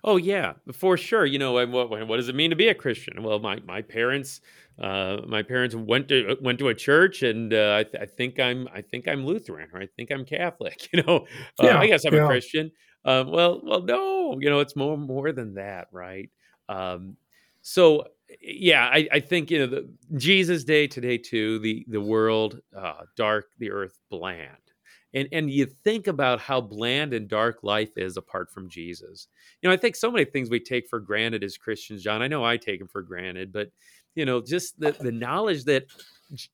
Oh 0.04 0.18
yeah, 0.18 0.54
for 0.74 0.98
sure. 0.98 1.26
You 1.26 1.38
know, 1.38 1.52
what 1.52 1.90
what 1.90 2.18
does 2.18 2.30
it 2.30 2.36
mean 2.36 2.50
to 2.50 2.56
be 2.56 2.70
a 2.70 2.74
Christian? 2.74 3.22
Well, 3.22 3.40
my 3.40 3.60
my 3.68 3.82
parents, 3.84 4.42
uh, 4.80 5.18
my 5.28 5.44
parents 5.44 5.76
went 5.76 6.08
to 6.08 6.38
went 6.42 6.58
to 6.60 6.70
a 6.70 6.74
church, 6.74 7.22
and 7.22 7.54
uh, 7.54 7.76
I, 7.80 7.84
th- 7.84 8.02
I, 8.02 8.06
think 8.08 8.40
I'm 8.40 8.68
I 8.74 8.82
think 8.82 9.08
I'm 9.08 9.26
Lutheran, 9.26 9.70
or 9.74 9.82
I 9.82 9.88
think 9.96 10.12
I'm 10.12 10.26
Catholic. 10.26 10.90
You 10.94 11.04
know, 11.04 11.28
uh, 11.60 11.68
yeah, 11.68 11.80
I 11.80 11.88
guess 11.88 12.04
I'm 12.06 12.16
yeah. 12.16 12.24
a 12.24 12.28
Christian. 12.28 12.72
Um, 13.04 13.32
well, 13.32 13.62
well, 13.64 13.82
no, 13.82 14.38
you 14.40 14.50
know, 14.50 14.60
it's 14.60 14.76
more 14.76 14.98
more 14.98 15.32
than 15.32 15.56
that, 15.56 15.88
right? 15.92 16.30
Um, 16.70 17.18
so 17.62 18.06
yeah, 18.42 18.90
I, 18.92 19.08
I, 19.12 19.20
think 19.20 19.52
you 19.52 19.60
know 19.60 19.68
the 19.68 19.90
Jesus 20.18 20.64
Day 20.64 20.88
today 20.88 21.18
too. 21.18 21.60
The 21.60 21.86
the 21.88 22.02
world 22.02 22.62
uh, 22.76 23.04
dark, 23.16 23.50
the 23.60 23.72
earth 23.72 24.00
bland, 24.10 24.48
and 25.14 25.28
and 25.32 25.50
you 25.50 25.66
think 25.66 26.08
about 26.08 26.40
how 26.40 26.62
bland 26.62 27.14
and 27.14 27.28
dark 27.28 27.60
life 27.64 27.98
is 27.98 28.18
apart 28.18 28.52
from 28.52 28.70
Jesus. 28.70 29.28
You 29.62 29.70
know, 29.70 29.74
I 29.74 29.78
think 29.78 29.96
so 29.96 30.12
many 30.12 30.26
things 30.26 30.50
we 30.50 30.60
take 30.60 30.88
for 30.88 31.00
granted 31.00 31.44
as 31.44 31.58
Christians, 31.58 32.04
John. 32.04 32.22
I 32.22 32.28
know 32.28 32.46
I 32.46 32.58
take 32.58 32.80
them 32.80 32.88
for 32.88 33.02
granted, 33.02 33.52
but 33.52 33.72
you 34.16 34.26
know, 34.26 34.42
just 34.42 34.80
the 34.80 34.92
the 35.00 35.12
knowledge 35.12 35.66
that 35.66 35.86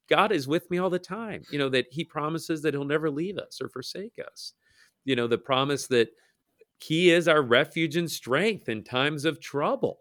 God 0.10 0.32
is 0.32 0.48
with 0.48 0.70
me 0.72 0.80
all 0.80 0.90
the 0.90 1.00
time. 1.00 1.44
You 1.52 1.60
know 1.60 1.70
that 1.70 1.88
He 1.92 2.04
promises 2.04 2.62
that 2.64 2.74
He'll 2.74 2.86
never 2.86 3.10
leave 3.10 3.38
us 3.38 3.62
or 3.62 3.70
forsake 3.70 4.20
us. 4.26 4.54
You 5.06 5.16
know, 5.16 5.28
the 5.28 5.38
promise 5.38 5.88
that 5.88 6.10
He 6.80 7.12
is 7.12 7.28
our 7.28 7.42
refuge 7.42 7.96
and 7.96 8.10
strength 8.10 8.70
in 8.70 8.84
times 8.84 9.26
of 9.26 9.40
trouble 9.40 10.00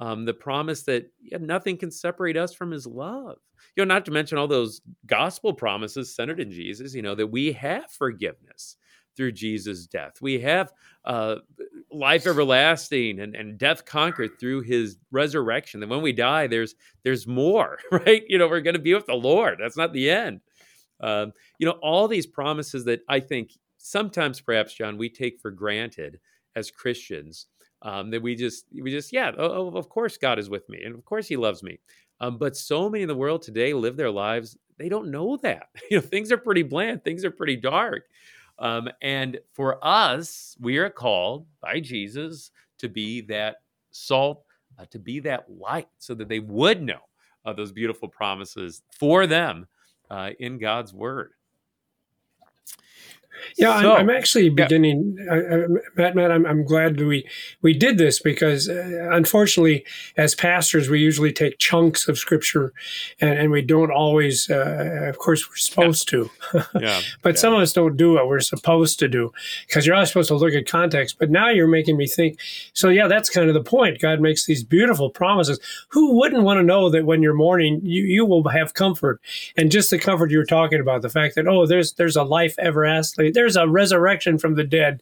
um, 0.00 0.24
the 0.24 0.34
promise 0.34 0.82
that 0.82 1.10
yeah, 1.22 1.38
nothing 1.40 1.76
can 1.76 1.90
separate 1.90 2.36
us 2.36 2.54
from 2.54 2.70
his 2.70 2.86
love. 2.86 3.38
You 3.74 3.84
know, 3.84 3.94
not 3.94 4.04
to 4.06 4.10
mention 4.10 4.38
all 4.38 4.48
those 4.48 4.80
gospel 5.06 5.52
promises 5.52 6.14
centered 6.14 6.40
in 6.40 6.50
Jesus, 6.50 6.94
you 6.94 7.02
know, 7.02 7.14
that 7.14 7.26
we 7.26 7.52
have 7.52 7.90
forgiveness 7.90 8.76
through 9.16 9.32
Jesus' 9.32 9.86
death. 9.86 10.20
We 10.20 10.38
have 10.40 10.72
uh, 11.06 11.36
life 11.90 12.26
everlasting 12.26 13.20
and, 13.20 13.34
and 13.34 13.56
death 13.56 13.86
conquered 13.86 14.38
through 14.38 14.62
his 14.62 14.98
resurrection. 15.10 15.80
That 15.80 15.88
when 15.88 16.02
we 16.02 16.12
die, 16.12 16.46
there's 16.46 16.74
there's 17.02 17.26
more, 17.26 17.78
right? 17.90 18.22
You 18.28 18.38
know, 18.38 18.48
we're 18.48 18.60
going 18.60 18.74
to 18.74 18.80
be 18.80 18.94
with 18.94 19.06
the 19.06 19.14
Lord. 19.14 19.58
That's 19.58 19.76
not 19.76 19.92
the 19.92 20.10
end. 20.10 20.40
Um, 21.00 21.32
you 21.58 21.66
know, 21.66 21.78
all 21.82 22.08
these 22.08 22.26
promises 22.26 22.84
that 22.84 23.00
I 23.08 23.20
think 23.20 23.52
sometimes, 23.86 24.40
perhaps, 24.40 24.74
John, 24.74 24.98
we 24.98 25.08
take 25.08 25.40
for 25.40 25.50
granted 25.50 26.18
as 26.56 26.70
Christians 26.70 27.46
um, 27.82 28.10
that 28.10 28.22
we 28.22 28.34
just 28.34 28.66
we 28.82 28.90
just 28.90 29.12
yeah 29.12 29.30
oh, 29.36 29.68
of 29.76 29.88
course 29.88 30.16
god 30.16 30.38
is 30.38 30.48
with 30.48 30.66
me 30.68 30.82
and 30.82 30.94
of 30.94 31.04
course 31.04 31.28
he 31.28 31.36
loves 31.36 31.62
me. 31.62 31.78
Um, 32.20 32.38
but 32.38 32.56
so 32.56 32.88
many 32.88 33.02
in 33.02 33.08
the 33.08 33.14
world 33.14 33.42
today 33.42 33.74
live 33.74 33.96
their 33.96 34.10
lives 34.10 34.56
they 34.78 34.88
don't 34.88 35.10
know 35.10 35.36
that. 35.38 35.68
You 35.90 35.98
know 35.98 36.00
things 36.00 36.32
are 36.32 36.38
pretty 36.38 36.62
bland 36.62 37.04
things 37.04 37.24
are 37.24 37.30
pretty 37.30 37.56
dark. 37.56 38.04
Um, 38.58 38.88
and 39.02 39.38
for 39.52 39.78
us 39.86 40.56
we 40.60 40.78
are 40.78 40.90
called 40.90 41.46
by 41.60 41.78
jesus 41.78 42.50
to 42.78 42.88
be 42.88 43.20
that 43.22 43.56
salt 43.90 44.42
uh, 44.78 44.86
to 44.90 44.98
be 44.98 45.20
that 45.20 45.44
light 45.50 45.88
so 45.98 46.14
that 46.14 46.28
they 46.28 46.40
would 46.40 46.82
know 46.82 47.00
uh, 47.44 47.52
those 47.52 47.70
beautiful 47.70 48.08
promises 48.08 48.82
for 48.98 49.26
them 49.26 49.66
uh, 50.08 50.30
in 50.40 50.56
god's 50.58 50.94
word 50.94 51.32
yeah, 53.56 53.80
so, 53.80 53.94
I'm, 53.94 54.08
I'm, 54.08 54.10
actually 54.10 54.48
beginning, 54.48 55.16
yeah. 55.18 55.32
I, 55.32 55.36
I, 55.36 55.66
Matt. 55.96 56.16
Matt, 56.16 56.30
I'm, 56.30 56.46
I'm 56.46 56.64
glad 56.64 57.00
we 57.00 57.28
we 57.62 57.72
did 57.72 57.98
this 57.98 58.20
because, 58.20 58.68
uh, 58.68 59.08
unfortunately, 59.12 59.84
as 60.16 60.34
pastors, 60.34 60.88
we 60.88 61.00
usually 61.00 61.32
take 61.32 61.58
chunks 61.58 62.08
of 62.08 62.18
scripture, 62.18 62.72
and, 63.20 63.38
and 63.38 63.50
we 63.50 63.62
don't 63.62 63.90
always. 63.90 64.50
Uh, 64.50 65.06
of 65.08 65.18
course, 65.18 65.48
we're 65.48 65.56
supposed 65.56 66.10
yeah. 66.12 66.24
to, 66.52 66.64
yeah. 66.80 67.00
but 67.22 67.38
some 67.38 67.54
of 67.54 67.60
us 67.60 67.72
don't 67.72 67.96
do 67.96 68.14
what 68.14 68.28
we're 68.28 68.40
supposed 68.40 68.98
to 69.00 69.08
do 69.08 69.32
because 69.66 69.86
you're 69.86 69.94
always 69.94 70.08
supposed 70.08 70.28
to 70.28 70.36
look 70.36 70.54
at 70.54 70.66
context. 70.66 71.16
But 71.18 71.30
now 71.30 71.48
you're 71.48 71.66
making 71.66 71.96
me 71.96 72.06
think. 72.06 72.38
So 72.72 72.88
yeah, 72.88 73.08
that's 73.08 73.30
kind 73.30 73.48
of 73.48 73.54
the 73.54 73.62
point. 73.62 74.00
God 74.00 74.20
makes 74.20 74.46
these 74.46 74.64
beautiful 74.64 75.10
promises. 75.10 75.58
Who 75.88 76.16
wouldn't 76.18 76.42
want 76.42 76.58
to 76.58 76.62
know 76.62 76.90
that 76.90 77.06
when 77.06 77.22
you're 77.22 77.34
mourning, 77.34 77.80
you 77.82 78.02
you 78.02 78.24
will 78.26 78.48
have 78.48 78.74
comfort, 78.74 79.20
and 79.56 79.70
just 79.70 79.90
the 79.90 79.98
comfort 79.98 80.30
you 80.30 80.38
were 80.38 80.44
talking 80.44 80.80
about, 80.80 81.02
the 81.02 81.08
fact 81.08 81.34
that 81.36 81.46
oh, 81.46 81.66
there's 81.66 81.94
there's 81.94 82.16
a 82.16 82.22
life 82.22 82.54
everlasting 82.58 83.25
there's 83.30 83.56
a 83.56 83.68
resurrection 83.68 84.38
from 84.38 84.54
the 84.54 84.64
dead. 84.64 85.00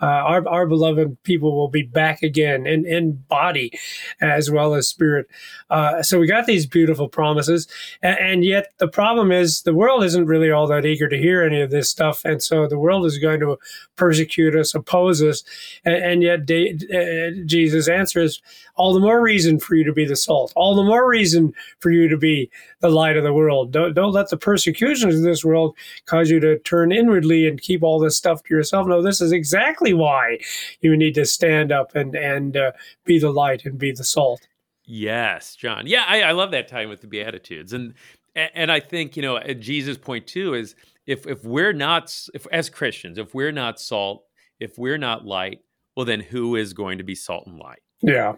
Uh, 0.00 0.06
our, 0.06 0.48
our 0.48 0.66
beloved 0.66 1.22
people 1.22 1.56
will 1.56 1.68
be 1.68 1.82
back 1.82 2.22
again 2.22 2.66
in, 2.66 2.86
in 2.86 3.12
body 3.28 3.72
as 4.20 4.50
well 4.50 4.74
as 4.74 4.88
spirit. 4.88 5.26
Uh, 5.70 6.02
so 6.02 6.18
we 6.18 6.26
got 6.26 6.46
these 6.46 6.66
beautiful 6.66 7.08
promises. 7.08 7.66
And, 8.02 8.18
and, 8.18 8.44
yet 8.44 8.72
the 8.78 8.86
problem 8.86 9.32
is 9.32 9.62
the 9.62 9.74
world 9.74 10.04
isn't 10.04 10.26
really 10.26 10.50
all 10.50 10.66
that 10.68 10.84
eager 10.84 11.08
to 11.08 11.18
hear 11.18 11.42
any 11.42 11.60
of 11.60 11.70
this 11.70 11.90
stuff. 11.90 12.24
And 12.24 12.40
so 12.42 12.68
the 12.68 12.78
world 12.78 13.04
is 13.06 13.18
going 13.18 13.40
to 13.40 13.56
persecute 13.96 14.54
us, 14.54 14.74
oppose 14.74 15.22
us. 15.22 15.42
And, 15.84 15.96
and 15.96 16.22
yet 16.22 16.46
de- 16.46 16.74
uh, 16.92 17.44
Jesus 17.46 17.88
answers, 17.88 18.40
all 18.76 18.92
the 18.92 19.00
more 19.00 19.20
reason 19.20 19.58
for 19.58 19.74
you 19.74 19.84
to 19.84 19.92
be 19.92 20.04
the 20.04 20.16
salt, 20.16 20.52
all 20.54 20.76
the 20.76 20.84
more 20.84 21.08
reason 21.08 21.52
for 21.80 21.90
you 21.90 22.08
to 22.08 22.16
be 22.16 22.50
the 22.80 22.90
light 22.90 23.16
of 23.16 23.24
the 23.24 23.32
world. 23.32 23.72
Don't, 23.72 23.94
don't 23.94 24.12
let 24.12 24.28
the 24.28 24.36
persecutions 24.36 25.16
of 25.16 25.22
this 25.22 25.44
world 25.44 25.74
cause 26.04 26.30
you 26.30 26.38
to 26.40 26.58
turn 26.60 26.92
inwardly 26.92 27.48
and 27.48 27.60
keep 27.66 27.82
all 27.82 27.98
this 27.98 28.16
stuff 28.16 28.42
to 28.44 28.54
yourself. 28.54 28.86
No, 28.86 29.02
this 29.02 29.20
is 29.20 29.32
exactly 29.32 29.92
why 29.92 30.38
you 30.80 30.96
need 30.96 31.14
to 31.14 31.26
stand 31.26 31.72
up 31.72 31.94
and, 31.94 32.14
and 32.14 32.56
uh, 32.56 32.72
be 33.04 33.18
the 33.18 33.30
light 33.30 33.64
and 33.64 33.78
be 33.78 33.92
the 33.92 34.04
salt. 34.04 34.46
Yes, 34.84 35.56
John. 35.56 35.86
Yeah, 35.86 36.04
I, 36.06 36.22
I 36.22 36.32
love 36.32 36.52
that 36.52 36.68
time 36.68 36.88
with 36.88 37.00
the 37.00 37.08
Beatitudes. 37.08 37.72
And 37.72 37.94
and 38.36 38.70
I 38.70 38.80
think, 38.80 39.16
you 39.16 39.22
know, 39.22 39.40
Jesus' 39.54 39.96
point 39.96 40.26
too 40.26 40.54
is 40.54 40.76
if 41.06 41.26
if 41.26 41.44
we're 41.44 41.72
not 41.72 42.14
if 42.34 42.46
as 42.52 42.70
Christians, 42.70 43.18
if 43.18 43.34
we're 43.34 43.52
not 43.52 43.80
salt, 43.80 44.24
if 44.60 44.78
we're 44.78 44.98
not 44.98 45.24
light, 45.24 45.60
well 45.96 46.06
then 46.06 46.20
who 46.20 46.54
is 46.54 46.72
going 46.72 46.98
to 46.98 47.04
be 47.04 47.14
salt 47.14 47.46
and 47.46 47.58
light? 47.58 47.80
Yeah. 48.02 48.34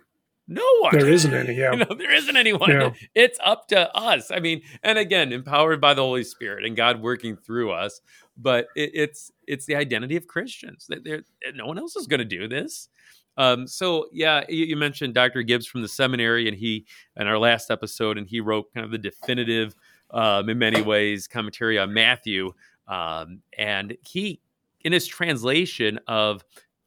No 0.48 0.64
one. 0.80 0.96
There 0.96 1.08
isn't 1.08 1.32
any. 1.32 1.54
Yeah. 1.58 1.72
you 1.72 1.78
know, 1.78 1.94
there 1.96 2.14
isn't 2.14 2.36
anyone. 2.36 2.70
Yeah. 2.70 2.90
It's 3.14 3.38
up 3.44 3.68
to 3.68 3.94
us. 3.94 4.30
I 4.30 4.40
mean, 4.40 4.62
and 4.82 4.98
again, 4.98 5.32
empowered 5.32 5.80
by 5.80 5.92
the 5.92 6.02
Holy 6.02 6.24
Spirit 6.24 6.64
and 6.64 6.74
God 6.74 7.02
working 7.02 7.36
through 7.36 7.72
us. 7.72 8.00
But 8.36 8.68
it, 8.74 8.92
it's 8.94 9.30
it's 9.46 9.66
the 9.66 9.76
identity 9.76 10.16
of 10.16 10.26
Christians 10.26 10.86
that 10.88 11.04
there 11.04 11.22
no 11.54 11.66
one 11.66 11.78
else 11.78 11.96
is 11.96 12.06
going 12.06 12.20
to 12.20 12.24
do 12.24 12.48
this. 12.48 12.88
Um, 13.36 13.66
so 13.66 14.06
yeah, 14.12 14.44
you, 14.48 14.64
you, 14.64 14.76
mentioned 14.76 15.14
Dr. 15.14 15.42
Gibbs 15.42 15.66
from 15.66 15.82
the 15.82 15.88
seminary, 15.88 16.48
and 16.48 16.56
he 16.56 16.86
in 17.16 17.26
our 17.26 17.38
last 17.38 17.70
episode, 17.70 18.18
and 18.18 18.26
he 18.26 18.40
wrote 18.40 18.72
kind 18.74 18.84
of 18.84 18.90
the 18.90 18.98
definitive, 18.98 19.76
um, 20.10 20.48
in 20.48 20.58
many 20.58 20.82
ways, 20.82 21.28
commentary 21.28 21.78
on 21.78 21.92
Matthew. 21.92 22.52
Um, 22.88 23.42
and 23.56 23.96
he, 24.02 24.40
in 24.80 24.92
his 24.92 25.06
translation 25.06 26.00
of 26.08 26.44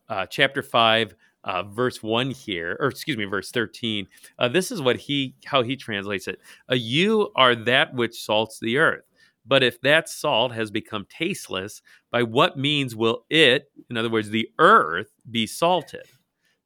uh, 0.10 0.25
chapter 0.25 0.62
five, 0.62 1.15
uh, 1.43 1.63
verse 1.63 2.03
one 2.03 2.31
here, 2.31 2.77
or 2.79 2.88
excuse 2.88 3.17
me, 3.17 3.25
verse 3.25 3.51
thirteen. 3.51 4.07
Uh, 4.38 4.48
this 4.48 4.71
is 4.71 4.81
what 4.81 4.98
he 4.98 5.36
how 5.45 5.63
he 5.63 5.75
translates 5.75 6.27
it. 6.27 6.39
Uh, 6.71 6.75
you 6.75 7.31
are 7.36 7.55
that 7.55 7.93
which 7.93 8.24
salts 8.24 8.60
the 8.60 8.77
earth. 8.77 9.03
But 9.45 9.63
if 9.63 9.81
that 9.81 10.07
salt 10.07 10.53
has 10.53 10.69
become 10.69 11.07
tasteless, 11.10 11.81
by 12.12 12.21
what 12.21 12.57
means 12.57 12.95
will 12.95 13.25
it, 13.29 13.71
in 13.89 13.98
other 13.98 14.10
words, 14.10 14.29
the 14.29 14.48
earth, 14.60 15.12
be 15.31 15.48
salted? 15.48 16.05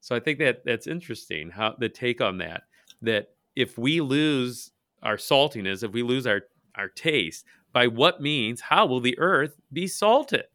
So 0.01 0.13
I 0.15 0.19
think 0.19 0.39
that 0.39 0.65
that's 0.65 0.85
interesting 0.85 1.49
how 1.49 1.75
the 1.79 1.89
take 1.89 2.19
on 2.19 2.37
that. 2.39 2.63
That 3.01 3.29
if 3.55 3.77
we 3.77 4.01
lose 4.01 4.71
our 5.03 5.15
saltiness, 5.15 5.83
if 5.83 5.93
we 5.93 6.03
lose 6.03 6.27
our 6.27 6.41
our 6.75 6.89
taste, 6.89 7.45
by 7.71 7.87
what 7.87 8.21
means, 8.21 8.59
how 8.59 8.85
will 8.85 8.99
the 8.99 9.17
earth 9.19 9.57
be 9.71 9.87
salted? 9.87 10.45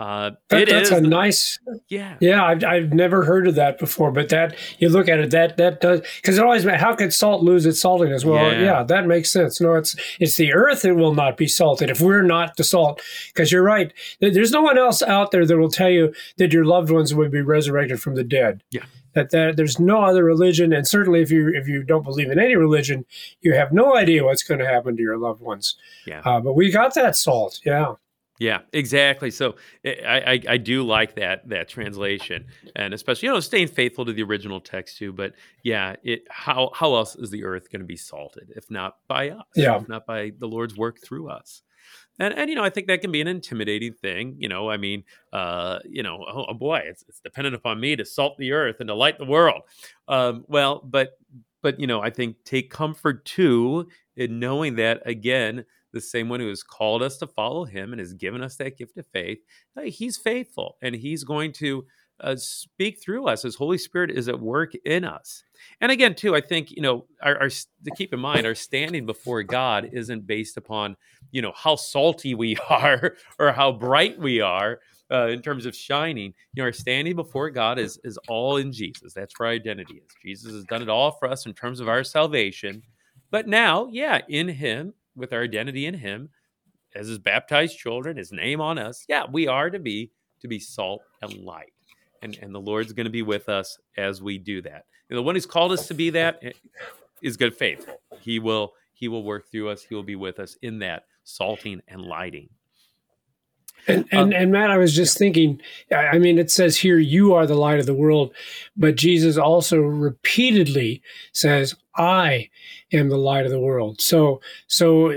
Uh, 0.00 0.30
that, 0.48 0.66
that's 0.66 0.90
a 0.90 0.98
nice, 0.98 1.58
yeah, 1.88 2.16
yeah. 2.20 2.42
I've, 2.42 2.64
I've 2.64 2.90
never 2.94 3.22
heard 3.22 3.46
of 3.46 3.54
that 3.56 3.78
before, 3.78 4.10
but 4.10 4.30
that 4.30 4.56
you 4.78 4.88
look 4.88 5.10
at 5.10 5.18
it, 5.18 5.30
that 5.32 5.58
that 5.58 5.82
does 5.82 6.00
because 6.16 6.38
it 6.38 6.42
always 6.42 6.64
how 6.64 6.94
could 6.94 7.12
salt 7.12 7.42
lose 7.42 7.66
its 7.66 7.84
saltiness? 7.84 8.24
Well, 8.24 8.50
yeah. 8.50 8.62
yeah. 8.62 8.82
that 8.82 9.06
makes 9.06 9.30
sense. 9.30 9.60
No, 9.60 9.74
it's 9.74 9.94
it's 10.18 10.38
the 10.38 10.54
earth 10.54 10.80
that 10.82 10.94
will 10.94 11.12
not 11.12 11.36
be 11.36 11.46
salted 11.46 11.90
if 11.90 12.00
we're 12.00 12.22
not 12.22 12.56
the 12.56 12.64
salt. 12.64 13.02
Because 13.26 13.52
you're 13.52 13.62
right, 13.62 13.92
there's 14.20 14.52
no 14.52 14.62
one 14.62 14.78
else 14.78 15.02
out 15.02 15.32
there 15.32 15.44
that 15.44 15.58
will 15.58 15.70
tell 15.70 15.90
you 15.90 16.14
that 16.38 16.50
your 16.50 16.64
loved 16.64 16.88
ones 16.88 17.14
would 17.14 17.30
be 17.30 17.42
resurrected 17.42 18.00
from 18.00 18.14
the 18.14 18.24
dead. 18.24 18.62
Yeah, 18.70 18.84
that, 19.12 19.28
that 19.32 19.58
there's 19.58 19.78
no 19.78 20.02
other 20.02 20.24
religion, 20.24 20.72
and 20.72 20.88
certainly 20.88 21.20
if 21.20 21.30
you 21.30 21.52
if 21.54 21.68
you 21.68 21.82
don't 21.82 22.04
believe 22.04 22.30
in 22.30 22.38
any 22.38 22.56
religion, 22.56 23.04
you 23.42 23.52
have 23.52 23.70
no 23.70 23.94
idea 23.94 24.24
what's 24.24 24.44
going 24.44 24.60
to 24.60 24.66
happen 24.66 24.96
to 24.96 25.02
your 25.02 25.18
loved 25.18 25.42
ones. 25.42 25.76
Yeah, 26.06 26.22
uh, 26.24 26.40
but 26.40 26.54
we 26.54 26.72
got 26.72 26.94
that 26.94 27.16
salt. 27.16 27.60
Yeah. 27.66 27.96
Yeah, 28.40 28.60
exactly. 28.72 29.30
So 29.30 29.56
eh, 29.84 29.96
I, 30.04 30.32
I, 30.32 30.40
I 30.48 30.56
do 30.56 30.82
like 30.82 31.14
that 31.16 31.46
that 31.50 31.68
translation, 31.68 32.46
and 32.74 32.94
especially 32.94 33.26
you 33.26 33.34
know 33.34 33.40
staying 33.40 33.68
faithful 33.68 34.06
to 34.06 34.14
the 34.14 34.22
original 34.22 34.60
text 34.60 34.96
too. 34.96 35.12
But 35.12 35.34
yeah, 35.62 35.96
it 36.02 36.22
how 36.30 36.70
how 36.74 36.94
else 36.94 37.14
is 37.14 37.30
the 37.30 37.44
earth 37.44 37.70
going 37.70 37.80
to 37.80 37.86
be 37.86 37.96
salted 37.96 38.50
if 38.56 38.70
not 38.70 38.96
by 39.08 39.28
us? 39.30 39.44
Yeah, 39.54 39.76
if 39.76 39.88
not 39.88 40.06
by 40.06 40.32
the 40.38 40.48
Lord's 40.48 40.74
work 40.74 40.98
through 41.04 41.28
us. 41.28 41.62
And, 42.18 42.34
and 42.34 42.48
you 42.48 42.56
know 42.56 42.64
I 42.64 42.70
think 42.70 42.86
that 42.86 43.02
can 43.02 43.12
be 43.12 43.20
an 43.20 43.28
intimidating 43.28 43.92
thing. 43.92 44.36
You 44.38 44.48
know 44.48 44.70
I 44.70 44.78
mean 44.78 45.04
uh, 45.34 45.80
you 45.84 46.02
know 46.02 46.24
oh, 46.26 46.46
oh 46.48 46.54
boy 46.54 46.80
it's, 46.86 47.04
it's 47.08 47.20
dependent 47.20 47.54
upon 47.54 47.78
me 47.78 47.94
to 47.94 48.06
salt 48.06 48.38
the 48.38 48.52
earth 48.52 48.76
and 48.80 48.88
to 48.88 48.94
light 48.94 49.18
the 49.18 49.26
world. 49.26 49.62
Um, 50.08 50.46
well, 50.48 50.80
but 50.82 51.18
but 51.62 51.78
you 51.78 51.86
know, 51.86 52.00
I 52.00 52.10
think 52.10 52.36
take 52.44 52.70
comfort 52.70 53.24
too 53.24 53.88
in 54.16 54.38
knowing 54.38 54.76
that 54.76 55.02
again, 55.06 55.64
the 55.92 56.00
same 56.00 56.28
one 56.28 56.40
who 56.40 56.48
has 56.48 56.62
called 56.62 57.02
us 57.02 57.18
to 57.18 57.26
follow 57.26 57.64
him 57.64 57.92
and 57.92 58.00
has 58.00 58.12
given 58.14 58.42
us 58.42 58.56
that 58.56 58.76
gift 58.78 58.96
of 58.98 59.06
faith, 59.12 59.38
he's 59.84 60.16
faithful 60.16 60.76
and 60.82 60.94
he's 60.94 61.24
going 61.24 61.52
to 61.52 61.84
uh, 62.22 62.36
speak 62.36 63.00
through 63.00 63.26
us 63.26 63.44
as 63.44 63.54
Holy 63.54 63.78
Spirit 63.78 64.10
is 64.10 64.28
at 64.28 64.38
work 64.38 64.72
in 64.84 65.04
us. 65.04 65.42
And 65.80 65.90
again, 65.90 66.14
too, 66.14 66.34
I 66.34 66.40
think 66.40 66.70
you 66.70 66.82
know, 66.82 67.06
our, 67.22 67.38
our, 67.38 67.48
to 67.48 67.90
keep 67.96 68.12
in 68.12 68.20
mind, 68.20 68.46
our 68.46 68.54
standing 68.54 69.06
before 69.06 69.42
God 69.42 69.90
isn't 69.92 70.26
based 70.26 70.56
upon 70.56 70.96
you 71.32 71.42
know 71.42 71.52
how 71.54 71.76
salty 71.76 72.34
we 72.34 72.56
are 72.70 73.16
or 73.38 73.52
how 73.52 73.72
bright 73.72 74.18
we 74.18 74.40
are 74.40 74.80
uh, 75.10 75.28
in 75.28 75.42
terms 75.42 75.66
of 75.66 75.74
shining. 75.74 76.34
You 76.54 76.62
know, 76.62 76.64
our 76.64 76.72
standing 76.72 77.16
before 77.16 77.50
God 77.50 77.78
is 77.78 77.98
is 78.04 78.18
all 78.28 78.58
in 78.58 78.72
Jesus. 78.72 79.12
That's 79.14 79.38
where 79.38 79.48
our 79.48 79.54
identity 79.54 79.94
is. 79.94 80.14
Jesus 80.22 80.52
has 80.52 80.64
done 80.64 80.82
it 80.82 80.88
all 80.88 81.12
for 81.12 81.28
us 81.28 81.46
in 81.46 81.54
terms 81.54 81.80
of 81.80 81.88
our 81.88 82.04
salvation. 82.04 82.82
But 83.30 83.46
now, 83.46 83.88
yeah, 83.90 84.20
in 84.28 84.48
Him, 84.48 84.92
with 85.20 85.32
our 85.32 85.42
identity 85.42 85.86
in 85.86 85.94
Him, 85.94 86.30
as 86.94 87.08
His 87.08 87.18
baptized 87.18 87.78
children, 87.78 88.16
His 88.16 88.32
name 88.32 88.60
on 88.60 88.78
us, 88.78 89.04
yeah, 89.08 89.24
we 89.30 89.46
are 89.46 89.70
to 89.70 89.78
be 89.78 90.10
to 90.40 90.48
be 90.48 90.58
salt 90.58 91.02
and 91.22 91.32
light 91.44 91.72
and 92.22 92.38
and 92.42 92.54
the 92.54 92.60
Lord's 92.60 92.92
going 92.92 93.04
to 93.04 93.10
be 93.10 93.22
with 93.22 93.48
us 93.48 93.78
as 93.96 94.22
we 94.22 94.38
do 94.38 94.62
that. 94.62 94.84
And 95.08 95.18
the 95.18 95.22
one 95.22 95.34
who's 95.34 95.46
called 95.46 95.72
us 95.72 95.86
to 95.88 95.94
be 95.94 96.10
that 96.10 96.38
eh, 96.42 96.52
good 97.36 97.54
faithful. 97.54 98.00
He 98.20 98.38
will 98.38 98.72
he 98.92 99.08
will 99.08 99.24
work 99.24 99.50
through 99.50 99.70
us. 99.70 99.82
He 99.82 99.94
will 99.94 100.02
be 100.02 100.16
with 100.16 100.38
us 100.38 100.56
in 100.62 100.78
that 100.80 101.04
salting 101.24 101.80
and 101.88 102.02
lighting. 102.02 102.48
And, 103.86 104.06
and, 104.10 104.34
um, 104.34 104.40
and 104.40 104.52
Matt, 104.52 104.70
I 104.70 104.78
was 104.78 104.94
just 104.94 105.18
thinking. 105.18 105.60
I 105.94 106.18
mean, 106.18 106.38
it 106.38 106.50
says 106.50 106.78
here, 106.78 106.98
"You 106.98 107.34
are 107.34 107.46
the 107.46 107.54
light 107.54 107.80
of 107.80 107.86
the 107.86 107.94
world," 107.94 108.32
but 108.76 108.96
Jesus 108.96 109.36
also 109.36 109.78
repeatedly 109.80 111.02
says, 111.32 111.74
"I 111.96 112.50
am 112.92 113.08
the 113.08 113.16
light 113.16 113.44
of 113.44 113.50
the 113.50 113.60
world." 113.60 114.00
So, 114.00 114.40
so 114.66 115.14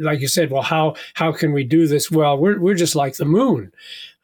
like 0.00 0.20
you 0.20 0.28
said, 0.28 0.50
well, 0.50 0.62
how 0.62 0.94
how 1.14 1.32
can 1.32 1.52
we 1.52 1.64
do 1.64 1.86
this? 1.86 2.10
Well, 2.10 2.38
we're 2.38 2.58
we're 2.58 2.74
just 2.74 2.96
like 2.96 3.16
the 3.16 3.24
moon. 3.24 3.72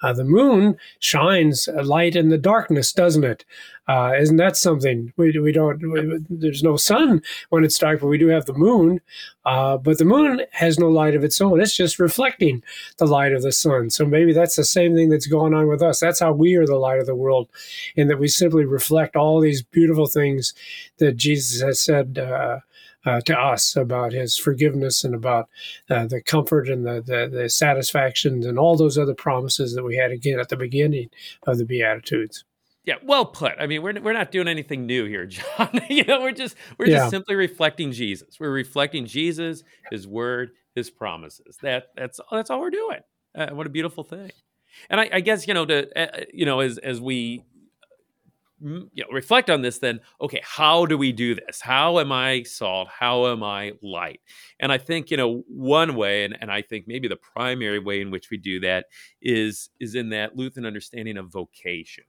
Uh, 0.02 0.12
the 0.12 0.24
moon 0.24 0.76
shines 0.98 1.68
a 1.68 1.82
light 1.82 2.16
in 2.16 2.28
the 2.28 2.38
darkness, 2.38 2.92
doesn't 2.92 3.24
it? 3.24 3.44
Uh, 3.92 4.12
not 4.18 4.36
that 4.36 4.56
something? 4.56 5.12
We, 5.18 5.38
we 5.38 5.52
don't, 5.52 5.78
we, 5.92 6.24
there's 6.30 6.62
no 6.62 6.76
sun 6.76 7.20
when 7.50 7.62
it's 7.62 7.78
dark, 7.78 8.00
but 8.00 8.06
we 8.06 8.16
do 8.16 8.28
have 8.28 8.46
the 8.46 8.54
moon. 8.54 9.02
Uh, 9.44 9.76
but 9.76 9.98
the 9.98 10.06
moon 10.06 10.40
has 10.52 10.78
no 10.78 10.88
light 10.88 11.14
of 11.14 11.24
its 11.24 11.40
own. 11.42 11.60
It's 11.60 11.76
just 11.76 11.98
reflecting 11.98 12.62
the 12.96 13.06
light 13.06 13.34
of 13.34 13.42
the 13.42 13.52
sun. 13.52 13.90
So 13.90 14.06
maybe 14.06 14.32
that's 14.32 14.56
the 14.56 14.64
same 14.64 14.94
thing 14.94 15.10
that's 15.10 15.26
going 15.26 15.52
on 15.52 15.68
with 15.68 15.82
us. 15.82 16.00
That's 16.00 16.20
how 16.20 16.32
we 16.32 16.54
are 16.54 16.64
the 16.64 16.76
light 16.76 17.00
of 17.00 17.06
the 17.06 17.14
world, 17.14 17.50
in 17.94 18.08
that 18.08 18.18
we 18.18 18.28
simply 18.28 18.64
reflect 18.64 19.14
all 19.14 19.40
these 19.40 19.62
beautiful 19.62 20.06
things 20.06 20.54
that 20.96 21.18
Jesus 21.18 21.60
has 21.60 21.78
said 21.78 22.18
uh, 22.18 22.60
uh, 23.04 23.20
to 23.22 23.38
us 23.38 23.76
about 23.76 24.12
his 24.12 24.38
forgiveness 24.38 25.04
and 25.04 25.14
about 25.14 25.50
uh, 25.90 26.06
the 26.06 26.22
comfort 26.22 26.66
and 26.68 26.86
the, 26.86 27.02
the, 27.02 27.28
the 27.28 28.48
and 28.48 28.58
all 28.58 28.76
those 28.76 28.96
other 28.96 29.14
promises 29.14 29.74
that 29.74 29.84
we 29.84 29.96
had 29.96 30.12
again 30.12 30.40
at 30.40 30.48
the 30.48 30.56
beginning 30.56 31.10
of 31.46 31.58
the 31.58 31.66
Beatitudes. 31.66 32.44
Yeah, 32.84 32.96
well 33.04 33.26
put. 33.26 33.52
I 33.60 33.66
mean, 33.66 33.82
we're 33.82 34.00
we're 34.00 34.12
not 34.12 34.32
doing 34.32 34.48
anything 34.48 34.86
new 34.86 35.04
here, 35.04 35.26
John. 35.26 35.80
you 35.88 36.04
know, 36.04 36.20
we're 36.20 36.32
just 36.32 36.56
we're 36.78 36.88
yeah. 36.88 36.98
just 36.98 37.10
simply 37.10 37.36
reflecting 37.36 37.92
Jesus. 37.92 38.40
We're 38.40 38.50
reflecting 38.50 39.06
Jesus, 39.06 39.62
His 39.90 40.06
Word, 40.06 40.50
His 40.74 40.90
promises. 40.90 41.58
That 41.62 41.88
that's 41.96 42.20
that's 42.30 42.50
all 42.50 42.60
we're 42.60 42.70
doing. 42.70 43.00
Uh, 43.34 43.50
what 43.50 43.66
a 43.66 43.70
beautiful 43.70 44.04
thing. 44.04 44.30
And 44.90 45.00
I, 45.00 45.10
I 45.12 45.20
guess 45.20 45.46
you 45.46 45.54
know 45.54 45.64
to 45.66 45.98
uh, 45.98 46.24
you 46.32 46.44
know 46.44 46.60
as 46.60 46.78
as 46.78 47.00
we 47.00 47.44
you 48.62 48.90
know, 48.96 49.06
reflect 49.10 49.50
on 49.50 49.62
this 49.62 49.78
then 49.78 50.00
okay 50.20 50.40
how 50.44 50.86
do 50.86 50.96
we 50.96 51.10
do 51.10 51.34
this 51.34 51.60
how 51.60 51.98
am 51.98 52.12
i 52.12 52.44
salt 52.44 52.86
how 52.88 53.26
am 53.26 53.42
i 53.42 53.72
light 53.82 54.20
and 54.60 54.70
i 54.70 54.78
think 54.78 55.10
you 55.10 55.16
know 55.16 55.42
one 55.48 55.96
way 55.96 56.24
and, 56.24 56.38
and 56.40 56.50
i 56.50 56.62
think 56.62 56.86
maybe 56.86 57.08
the 57.08 57.16
primary 57.16 57.80
way 57.80 58.00
in 58.00 58.12
which 58.12 58.30
we 58.30 58.36
do 58.36 58.60
that 58.60 58.86
is 59.20 59.70
is 59.80 59.96
in 59.96 60.10
that 60.10 60.36
lutheran 60.36 60.64
understanding 60.64 61.16
of 61.16 61.28
vocation 61.28 62.04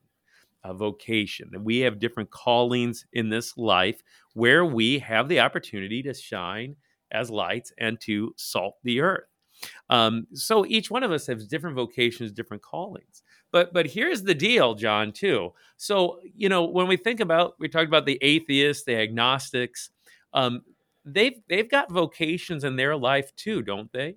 a 0.64 0.74
vocation 0.74 1.50
that 1.52 1.62
we 1.62 1.80
have 1.80 2.00
different 2.00 2.32
callings 2.32 3.06
in 3.14 3.30
this 3.30 3.58
life 3.58 4.02
where 4.34 4.66
we 4.66 5.00
have 5.00 5.28
the 5.28 5.40
opportunity 5.40 6.02
to 6.02 6.14
shine 6.14 6.76
as 7.12 7.30
lights 7.30 7.72
and 7.78 8.00
to 8.00 8.34
salt 8.38 8.76
the 8.84 9.02
earth 9.02 9.28
um, 9.90 10.26
so 10.34 10.66
each 10.66 10.90
one 10.90 11.04
of 11.04 11.12
us 11.12 11.28
has 11.28 11.48
different 11.48 11.76
vocations 11.76 12.32
different 12.32 12.64
callings 12.64 13.24
but 13.54 13.72
but 13.72 13.86
here's 13.86 14.24
the 14.24 14.34
deal, 14.34 14.74
John, 14.74 15.14
too. 15.14 15.54
So, 15.78 16.20
you 16.36 16.50
know, 16.50 16.66
when 16.66 16.88
we 16.88 16.98
think 16.98 17.20
about 17.20 17.54
we 17.60 17.70
talked 17.70 17.88
about 17.88 18.08
the 18.08 18.18
atheists, 18.22 18.84
the 18.84 18.98
agnostics, 18.98 19.92
um, 20.34 20.64
they've 21.06 21.40
they've 21.48 21.70
got 21.70 21.92
vocations 21.92 22.64
in 22.64 22.76
their 22.76 22.98
life 22.98 23.34
too, 23.36 23.62
don't 23.62 23.92
they? 23.94 24.16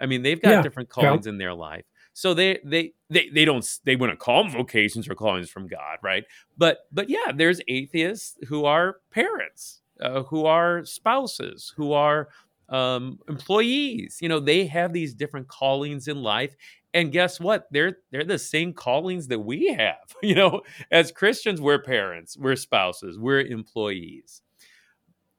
I 0.00 0.06
mean, 0.06 0.22
they've 0.22 0.40
got 0.40 0.50
yeah. 0.50 0.62
different 0.62 0.88
callings 0.88 1.26
yeah. 1.26 1.32
in 1.32 1.38
their 1.38 1.52
life. 1.52 1.84
So 2.14 2.32
they 2.32 2.58
they 2.64 2.94
they 3.10 3.28
they 3.28 3.44
don't 3.44 3.66
they 3.84 3.96
wouldn't 3.96 4.18
call 4.18 4.44
them 4.44 4.52
vocations 4.52 5.08
or 5.08 5.14
callings 5.14 5.50
from 5.50 5.66
God, 5.66 5.98
right? 6.02 6.24
But 6.56 6.80
but 6.92 7.10
yeah, 7.10 7.32
there's 7.34 7.60
atheists 7.68 8.38
who 8.48 8.64
are 8.64 8.96
parents, 9.10 9.80
uh, 10.00 10.22
who 10.24 10.46
are 10.46 10.84
spouses, 10.84 11.72
who 11.76 11.92
are 11.92 12.28
um, 12.68 13.18
employees. 13.28 14.18
You 14.20 14.28
know, 14.28 14.40
they 14.40 14.66
have 14.66 14.92
these 14.92 15.14
different 15.14 15.48
callings 15.48 16.08
in 16.08 16.22
life, 16.22 16.56
and 16.94 17.12
guess 17.12 17.40
what 17.40 17.66
they're 17.70 17.98
they're 18.10 18.24
the 18.24 18.38
same 18.38 18.72
callings 18.72 19.28
that 19.28 19.38
we 19.40 19.68
have 19.68 19.96
you 20.22 20.34
know 20.34 20.60
as 20.90 21.12
christians 21.12 21.60
we're 21.60 21.80
parents 21.82 22.36
we're 22.36 22.56
spouses 22.56 23.18
we're 23.18 23.40
employees 23.40 24.42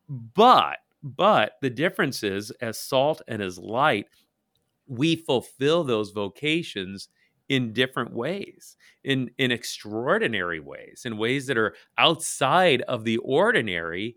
but 0.09 0.77
but 1.03 1.53
the 1.61 1.69
difference 1.69 2.23
is 2.23 2.51
as 2.61 2.79
salt 2.79 3.21
and 3.27 3.41
as 3.41 3.57
light 3.57 4.07
we 4.87 5.15
fulfill 5.15 5.83
those 5.83 6.11
vocations 6.11 7.09
in 7.51 7.73
different 7.73 8.13
ways 8.13 8.77
in 9.03 9.29
in 9.37 9.51
extraordinary 9.51 10.61
ways 10.61 11.01
in 11.03 11.17
ways 11.17 11.47
that 11.47 11.57
are 11.57 11.75
outside 11.97 12.81
of 12.83 13.03
the 13.03 13.17
ordinary 13.17 14.15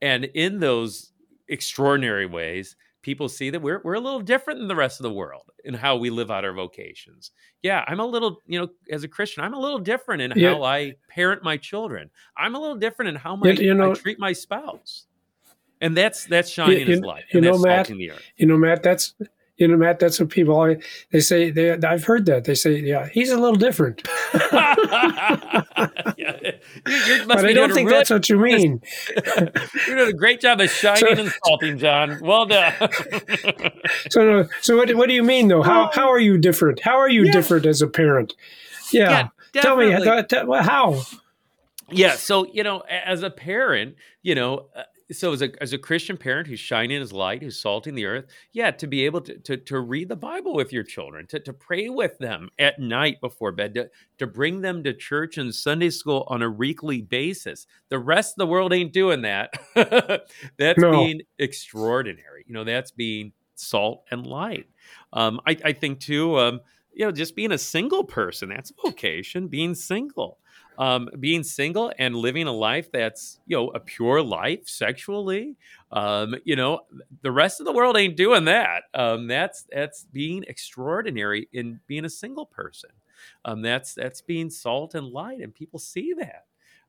and 0.00 0.24
in 0.24 0.60
those 0.60 1.12
extraordinary 1.46 2.24
ways 2.24 2.74
people 3.02 3.28
see 3.28 3.50
that 3.50 3.60
we're, 3.60 3.82
we're 3.84 3.94
a 3.94 4.00
little 4.00 4.22
different 4.22 4.58
than 4.58 4.66
the 4.66 4.74
rest 4.74 4.98
of 4.98 5.04
the 5.04 5.12
world 5.12 5.52
in 5.66 5.74
how 5.74 5.94
we 5.94 6.08
live 6.08 6.30
out 6.30 6.42
our 6.42 6.54
vocations. 6.54 7.32
Yeah, 7.62 7.84
I'm 7.86 8.00
a 8.00 8.06
little, 8.06 8.38
you 8.46 8.58
know, 8.58 8.68
as 8.90 9.04
a 9.04 9.08
Christian, 9.08 9.44
I'm 9.44 9.52
a 9.52 9.60
little 9.60 9.78
different 9.78 10.22
in 10.22 10.32
yeah. 10.34 10.54
how 10.54 10.62
I 10.62 10.94
parent 11.10 11.42
my 11.42 11.58
children. 11.58 12.08
I'm 12.34 12.54
a 12.54 12.58
little 12.58 12.76
different 12.76 13.10
in 13.10 13.16
how 13.16 13.36
my, 13.36 13.50
you 13.50 13.74
know, 13.74 13.90
I 13.90 13.94
treat 13.94 14.18
my 14.18 14.32
spouse. 14.32 15.04
And 15.82 15.94
that's 15.94 16.24
that's 16.24 16.48
shining 16.48 16.80
you, 16.80 16.86
his 16.86 17.00
light. 17.00 17.24
You 17.30 17.42
know, 17.42 17.58
Matt. 17.58 17.90
You 17.90 18.46
know, 18.46 18.56
Matt. 18.56 18.82
That's 18.82 19.12
you 19.56 19.68
know, 19.68 19.76
Matt, 19.76 20.00
that's 20.00 20.18
what 20.18 20.30
people 20.30 20.76
they 21.12 21.20
say. 21.20 21.50
They, 21.50 21.70
I've 21.72 22.04
heard 22.04 22.26
that 22.26 22.44
they 22.44 22.56
say, 22.56 22.80
yeah, 22.80 23.08
he's 23.08 23.30
a 23.30 23.38
little 23.38 23.54
different. 23.54 24.02
yeah, 24.34 24.80
but 27.26 27.44
I 27.44 27.52
don't 27.52 27.72
think 27.72 27.88
really, 27.88 27.98
that's 27.98 28.10
what 28.10 28.28
you 28.28 28.38
mean. 28.38 28.82
you're 29.86 29.96
doing 29.96 30.08
a 30.08 30.12
great 30.12 30.40
job 30.40 30.60
of 30.60 30.70
shining 30.70 31.16
so, 31.16 31.22
and 31.22 31.32
salting, 31.44 31.78
John. 31.78 32.18
Well 32.20 32.46
done. 32.46 32.74
so, 34.10 34.48
so 34.60 34.76
what? 34.76 34.92
What 34.96 35.08
do 35.08 35.14
you 35.14 35.22
mean, 35.22 35.46
though? 35.46 35.62
How 35.62 35.88
how 35.92 36.08
are 36.08 36.18
you 36.18 36.36
different? 36.36 36.80
How 36.80 36.98
are 36.98 37.08
you 37.08 37.30
different 37.30 37.64
as 37.64 37.80
a 37.80 37.86
parent? 37.86 38.34
Yeah, 38.90 39.28
yeah 39.54 39.62
tell 39.62 39.76
me 39.76 39.92
how. 39.92 41.00
Yeah, 41.90 42.16
so 42.16 42.46
you 42.52 42.64
know, 42.64 42.80
as 42.80 43.22
a 43.22 43.30
parent, 43.30 43.94
you 44.22 44.34
know, 44.34 44.66
uh, 44.74 44.82
so 45.12 45.32
as 45.32 45.42
a 45.42 45.50
as 45.62 45.72
a 45.72 45.78
Christian 45.78 46.16
parent 46.16 46.48
who's 46.48 46.60
shining 46.60 47.00
his 47.00 47.12
light, 47.12 47.42
who's 47.42 47.60
salting 47.60 47.94
the 47.94 48.06
earth, 48.06 48.26
yeah, 48.52 48.70
to 48.70 48.86
be 48.86 49.04
able 49.04 49.20
to 49.22 49.38
to, 49.38 49.56
to 49.56 49.80
read 49.80 50.08
the 50.08 50.16
Bible 50.16 50.54
with 50.54 50.72
your 50.72 50.82
children, 50.82 51.26
to, 51.26 51.40
to 51.40 51.52
pray 51.52 51.88
with 51.88 52.18
them 52.18 52.48
at 52.58 52.78
night 52.78 53.20
before 53.20 53.52
bed, 53.52 53.74
to, 53.74 53.90
to 54.18 54.26
bring 54.26 54.62
them 54.62 54.82
to 54.84 54.94
church 54.94 55.36
and 55.36 55.54
Sunday 55.54 55.90
school 55.90 56.24
on 56.28 56.42
a 56.42 56.50
weekly 56.50 57.02
basis. 57.02 57.66
The 57.90 57.98
rest 57.98 58.34
of 58.34 58.38
the 58.38 58.46
world 58.46 58.72
ain't 58.72 58.92
doing 58.92 59.22
that. 59.22 59.52
that's 60.58 60.78
no. 60.78 60.92
being 60.92 61.22
extraordinary. 61.38 62.44
You 62.46 62.54
know, 62.54 62.64
that's 62.64 62.90
being 62.90 63.32
salt 63.56 64.04
and 64.10 64.26
light. 64.26 64.66
Um, 65.12 65.40
I, 65.46 65.56
I 65.64 65.72
think 65.72 66.00
too, 66.00 66.38
um, 66.38 66.60
you 66.92 67.04
know, 67.04 67.12
just 67.12 67.36
being 67.36 67.52
a 67.52 67.58
single 67.58 68.04
person, 68.04 68.48
that's 68.48 68.72
vocation, 68.82 69.48
being 69.48 69.74
single 69.74 70.38
um, 70.78 71.08
being 71.20 71.42
single 71.42 71.92
and 71.98 72.16
living 72.16 72.46
a 72.46 72.52
life 72.52 72.90
that's 72.92 73.40
you 73.46 73.56
know 73.56 73.68
a 73.70 73.80
pure 73.80 74.22
life 74.22 74.68
sexually 74.68 75.56
um, 75.92 76.34
you 76.44 76.56
know 76.56 76.80
the 77.22 77.30
rest 77.30 77.60
of 77.60 77.66
the 77.66 77.72
world 77.72 77.96
ain't 77.96 78.16
doing 78.16 78.44
that. 78.46 78.84
Um, 78.94 79.26
that's 79.28 79.64
that's 79.72 80.04
being 80.12 80.44
extraordinary 80.48 81.48
in 81.52 81.80
being 81.86 82.04
a 82.04 82.10
single 82.10 82.46
person. 82.46 82.90
Um, 83.44 83.62
that's 83.62 83.94
that's 83.94 84.20
being 84.20 84.50
salt 84.50 84.94
and 84.94 85.06
light 85.06 85.40
and 85.40 85.54
people 85.54 85.78
see 85.78 86.12
that. 86.18 86.44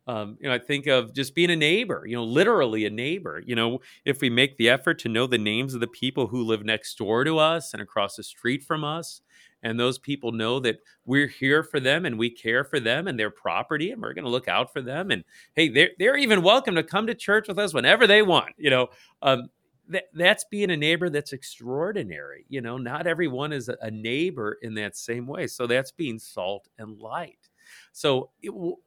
Um, 0.07 0.37
you 0.39 0.47
know, 0.47 0.53
I 0.53 0.59
think 0.59 0.85
of 0.85 1.13
just 1.15 1.33
being 1.33 1.49
a 1.49 1.55
neighbor, 1.55 2.03
you 2.05 2.15
know, 2.15 2.23
literally 2.23 2.85
a 2.85 2.91
neighbor. 2.91 3.41
You 3.43 3.55
know, 3.55 3.79
if 4.05 4.21
we 4.21 4.29
make 4.29 4.55
the 4.57 4.69
effort 4.69 4.99
to 4.99 5.09
know 5.09 5.25
the 5.25 5.39
names 5.39 5.73
of 5.73 5.79
the 5.79 5.87
people 5.87 6.27
who 6.27 6.43
live 6.43 6.63
next 6.63 6.95
door 6.99 7.23
to 7.23 7.39
us 7.39 7.73
and 7.73 7.81
across 7.81 8.15
the 8.15 8.23
street 8.23 8.63
from 8.63 8.83
us, 8.83 9.21
and 9.65 9.79
those 9.79 9.97
people 9.97 10.31
know 10.31 10.59
that 10.59 10.77
we're 11.05 11.27
here 11.27 11.63
for 11.63 11.79
them 11.79 12.05
and 12.05 12.19
we 12.19 12.29
care 12.29 12.63
for 12.63 12.79
them 12.79 13.07
and 13.07 13.19
their 13.19 13.31
property 13.31 13.91
and 13.91 14.01
we're 14.01 14.13
going 14.13 14.23
to 14.23 14.31
look 14.31 14.47
out 14.47 14.71
for 14.71 14.81
them 14.81 15.11
and 15.11 15.23
hey 15.55 15.67
they're, 15.67 15.89
they're 15.99 16.15
even 16.15 16.43
welcome 16.43 16.75
to 16.75 16.83
come 16.83 17.07
to 17.07 17.15
church 17.15 17.47
with 17.47 17.59
us 17.59 17.73
whenever 17.73 18.07
they 18.07 18.21
want 18.21 18.53
you 18.57 18.69
know 18.69 18.87
um, 19.23 19.49
that, 19.89 20.05
that's 20.13 20.45
being 20.45 20.69
a 20.69 20.77
neighbor 20.77 21.09
that's 21.09 21.33
extraordinary 21.33 22.45
you 22.47 22.61
know 22.61 22.77
not 22.77 23.07
everyone 23.07 23.51
is 23.51 23.67
a, 23.67 23.91
neighbor 23.91 24.57
in 24.61 24.75
that 24.75 24.95
same 24.95 25.25
way 25.25 25.47
so 25.47 25.67
that's 25.67 25.91
being 25.91 26.19
salt 26.19 26.67
and 26.77 26.99
light 26.99 27.49
so 27.91 28.29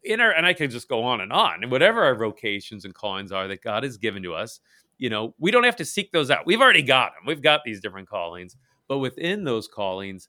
in 0.05 0.21
our 0.21 0.31
and 0.31 0.47
I 0.47 0.55
could 0.55 0.71
just 0.71 0.89
go 0.89 1.03
on 1.03 1.21
and 1.21 1.33
on 1.33 1.63
and 1.63 1.73
whatever 1.73 2.05
our 2.05 2.15
vocations 2.15 2.85
and 2.85 2.95
callings 2.95 3.33
are 3.33 3.49
that 3.49 3.63
God 3.63 3.83
has 3.83 3.97
given 3.97 4.23
to 4.23 4.35
us, 4.35 4.61
you 4.99 5.11
know, 5.11 5.35
we 5.39 5.51
don't 5.51 5.65
have 5.65 5.77
to 5.77 5.85
seek 5.85 6.13
those 6.13 6.31
out. 6.31 6.47
We've 6.47 6.61
already 6.61 6.83
got 6.83 7.13
them. 7.15 7.25
We've 7.27 7.43
got 7.43 7.63
these 7.65 7.81
different 7.81 8.09
callings, 8.09 8.57
but 8.87 8.99
within 8.99 9.45
those 9.45 9.69
callings, 9.69 10.29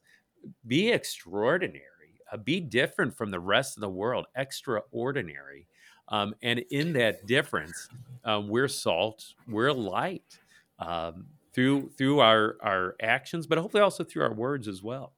be 0.66 0.90
extraordinary, 0.90 2.20
uh, 2.32 2.36
be 2.36 2.60
different 2.60 3.16
from 3.16 3.30
the 3.30 3.40
rest 3.40 3.76
of 3.76 3.80
the 3.80 3.88
world, 3.88 4.26
extraordinary. 4.34 5.66
Um, 6.08 6.34
and 6.42 6.60
in 6.70 6.92
that 6.94 7.26
difference, 7.26 7.88
um, 8.24 8.48
we're 8.48 8.68
salt, 8.68 9.34
we're 9.48 9.72
light 9.72 10.38
um, 10.78 11.26
through 11.52 11.90
through 11.96 12.20
our 12.20 12.56
our 12.60 12.96
actions, 13.00 13.46
but 13.46 13.58
hopefully 13.58 13.82
also 13.82 14.04
through 14.04 14.24
our 14.24 14.34
words 14.34 14.66
as 14.66 14.82
well. 14.82 15.12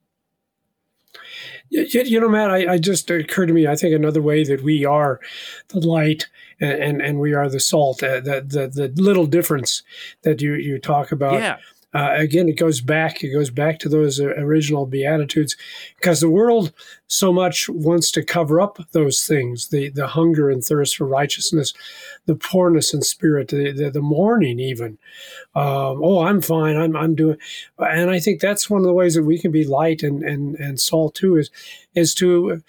You, 1.68 1.86
you 1.90 2.20
know, 2.20 2.28
Matt, 2.28 2.50
I, 2.50 2.72
I, 2.72 2.78
just 2.78 3.10
occurred 3.10 3.46
to 3.46 3.52
me. 3.52 3.66
I 3.66 3.76
think 3.76 3.94
another 3.94 4.22
way 4.22 4.44
that 4.44 4.62
we 4.62 4.86
are 4.86 5.20
the 5.68 5.80
light 5.80 6.28
and 6.58 6.72
and, 6.72 7.02
and 7.02 7.20
we 7.20 7.34
are 7.34 7.50
the 7.50 7.60
salt. 7.60 8.02
Uh, 8.02 8.20
the, 8.20 8.44
the 8.46 8.68
the 8.68 9.02
little 9.02 9.26
difference 9.26 9.82
that 10.22 10.40
you 10.40 10.54
you 10.54 10.78
talk 10.78 11.12
about. 11.12 11.34
Yeah 11.34 11.58
uh, 11.94 12.10
again, 12.14 12.48
it 12.48 12.58
goes 12.58 12.80
back. 12.80 13.22
It 13.22 13.32
goes 13.32 13.50
back 13.50 13.78
to 13.80 13.88
those 13.88 14.18
uh, 14.18 14.28
original 14.36 14.86
beatitudes, 14.86 15.56
because 15.96 16.20
the 16.20 16.30
world 16.30 16.72
so 17.06 17.32
much 17.32 17.68
wants 17.68 18.10
to 18.12 18.24
cover 18.24 18.60
up 18.60 18.78
those 18.92 19.24
things: 19.24 19.68
the 19.68 19.90
the 19.90 20.06
hunger 20.06 20.48
and 20.48 20.64
thirst 20.64 20.96
for 20.96 21.06
righteousness, 21.06 21.74
the 22.26 22.34
poorness 22.34 22.94
in 22.94 23.02
spirit, 23.02 23.48
the 23.48 23.72
the, 23.72 23.90
the 23.90 24.00
mourning, 24.00 24.58
even. 24.58 24.98
Um, 25.54 26.00
oh, 26.02 26.20
I'm 26.20 26.40
fine. 26.40 26.76
I'm 26.76 26.96
I'm 26.96 27.14
doing, 27.14 27.36
and 27.78 28.10
I 28.10 28.20
think 28.20 28.40
that's 28.40 28.70
one 28.70 28.80
of 28.80 28.86
the 28.86 28.94
ways 28.94 29.14
that 29.14 29.24
we 29.24 29.38
can 29.38 29.52
be 29.52 29.64
light 29.66 30.02
and 30.02 30.22
and 30.22 30.56
and 30.56 30.80
salt 30.80 31.14
too 31.14 31.36
is 31.36 31.50
is 31.94 32.14
to 32.14 32.62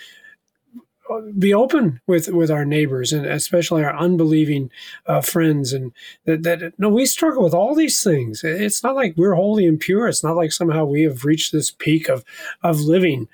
be 1.37 1.53
open 1.53 1.99
with 2.07 2.29
with 2.29 2.51
our 2.51 2.65
neighbors 2.65 3.13
and 3.13 3.25
especially 3.25 3.83
our 3.83 3.95
unbelieving 3.97 4.69
uh, 5.05 5.21
friends 5.21 5.73
and 5.73 5.91
that, 6.25 6.43
that 6.43 6.73
no 6.77 6.89
we 6.89 7.05
struggle 7.05 7.43
with 7.43 7.53
all 7.53 7.75
these 7.75 8.03
things 8.03 8.43
it's 8.43 8.83
not 8.83 8.95
like 8.95 9.13
we're 9.17 9.35
holy 9.35 9.65
and 9.65 9.79
pure 9.79 10.07
it's 10.07 10.23
not 10.23 10.35
like 10.35 10.51
somehow 10.51 10.85
we 10.85 11.03
have 11.03 11.25
reached 11.25 11.51
this 11.51 11.71
peak 11.71 12.09
of 12.09 12.23
of 12.63 12.81
living 12.81 13.27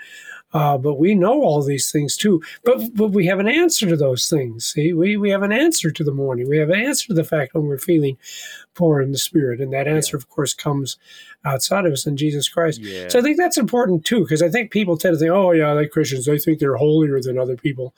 uh, 0.51 0.77
but 0.77 0.95
we 0.95 1.13
know 1.13 1.43
all 1.43 1.61
these 1.61 1.91
things 1.91 2.17
too. 2.17 2.41
But 2.63 2.95
but 2.95 3.09
we 3.09 3.27
have 3.27 3.39
an 3.39 3.47
answer 3.47 3.87
to 3.87 3.95
those 3.95 4.27
things. 4.29 4.65
See, 4.65 4.93
we 4.93 5.15
we 5.15 5.29
have 5.29 5.43
an 5.43 5.51
answer 5.51 5.91
to 5.91 6.03
the 6.03 6.11
mourning. 6.11 6.49
We 6.49 6.57
have 6.57 6.69
an 6.69 6.79
answer 6.79 7.07
to 7.07 7.13
the 7.13 7.23
fact 7.23 7.53
when 7.53 7.65
we're 7.65 7.77
feeling 7.77 8.17
poor 8.73 9.01
in 9.01 9.11
the 9.11 9.17
spirit, 9.17 9.61
and 9.61 9.71
that 9.73 9.87
answer, 9.87 10.17
yeah. 10.17 10.21
of 10.21 10.29
course, 10.29 10.53
comes 10.53 10.97
outside 11.45 11.85
of 11.85 11.93
us 11.93 12.05
in 12.05 12.17
Jesus 12.17 12.49
Christ. 12.49 12.81
Yeah. 12.81 13.07
So 13.07 13.19
I 13.19 13.21
think 13.21 13.37
that's 13.37 13.57
important 13.57 14.05
too, 14.05 14.21
because 14.21 14.41
I 14.41 14.49
think 14.49 14.71
people 14.71 14.97
tend 14.97 15.15
to 15.15 15.19
think, 15.19 15.31
oh 15.31 15.51
yeah, 15.51 15.71
like 15.71 15.91
Christians, 15.91 16.25
they 16.25 16.37
think 16.37 16.59
they're 16.59 16.75
holier 16.75 17.21
than 17.21 17.39
other 17.39 17.55
people, 17.55 17.93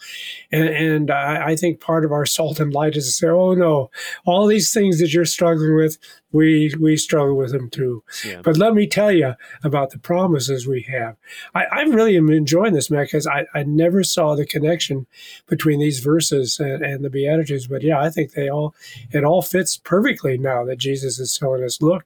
and, 0.52 0.70
and 0.70 1.12
I, 1.12 1.48
I 1.48 1.56
think 1.56 1.80
part 1.80 2.06
of 2.06 2.12
our 2.12 2.26
salt 2.26 2.60
and 2.60 2.74
light 2.74 2.96
is 2.96 3.06
to 3.06 3.12
say, 3.12 3.28
oh 3.28 3.54
no, 3.54 3.90
all 4.26 4.46
these 4.46 4.72
things 4.72 5.00
that 5.00 5.14
you're 5.14 5.26
struggling 5.26 5.76
with, 5.76 5.98
we 6.34 6.74
we 6.80 6.96
struggle 6.96 7.36
with 7.36 7.52
them 7.52 7.70
too. 7.70 8.04
Yeah. 8.26 8.42
But 8.42 8.58
let 8.58 8.74
me 8.74 8.88
tell 8.88 9.12
you 9.12 9.34
about 9.64 9.90
the 9.90 10.00
promises 10.00 10.68
we 10.68 10.84
have. 10.84 11.18
I, 11.54 11.66
I 11.66 11.82
really 11.82 12.16
am 12.16 12.30
enjoying 12.30 12.74
this, 12.74 12.90
Matt, 12.90 13.08
because 13.08 13.28
I, 13.28 13.46
I 13.54 13.64
never 13.64 14.04
saw 14.04 14.36
the 14.36 14.46
connection 14.46 15.08
between 15.48 15.80
these 15.80 16.00
verses 16.00 16.60
and, 16.60 16.84
and 16.84 17.04
the 17.04 17.10
Beatitudes. 17.10 17.68
But 17.68 17.84
yeah, 17.84 18.00
I 18.00 18.10
think 18.10 18.32
they 18.32 18.50
all 18.50 18.74
it 19.12 19.24
all 19.24 19.42
fits 19.42 19.78
perfectly 19.78 20.38
now 20.38 20.64
that 20.66 20.78
Jesus 20.78 21.20
is 21.20 21.34
telling 21.34 21.64
us, 21.64 21.82
look, 21.82 22.06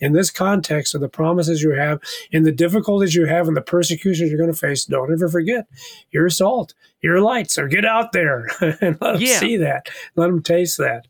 in 0.00 0.12
this 0.12 0.30
context 0.30 0.71
of 0.94 1.00
the 1.00 1.08
promises 1.08 1.62
you 1.62 1.70
have, 1.72 2.00
and 2.32 2.44
the 2.44 2.52
difficulties 2.52 3.14
you 3.14 3.26
have, 3.26 3.48
and 3.48 3.56
the 3.56 3.62
persecutions 3.62 4.30
you're 4.30 4.38
going 4.38 4.52
to 4.52 4.58
face, 4.58 4.84
don't 4.84 5.12
ever 5.12 5.28
forget 5.28 5.66
you're 6.10 6.30
salt, 6.30 6.74
you're 7.02 7.20
light. 7.20 7.50
So 7.50 7.66
get 7.66 7.84
out 7.84 8.12
there 8.12 8.46
and 8.60 8.98
let 9.00 9.14
them 9.14 9.20
yeah. 9.20 9.38
see 9.38 9.56
that, 9.58 9.88
let 10.16 10.26
them 10.26 10.42
taste 10.42 10.78
that. 10.78 11.06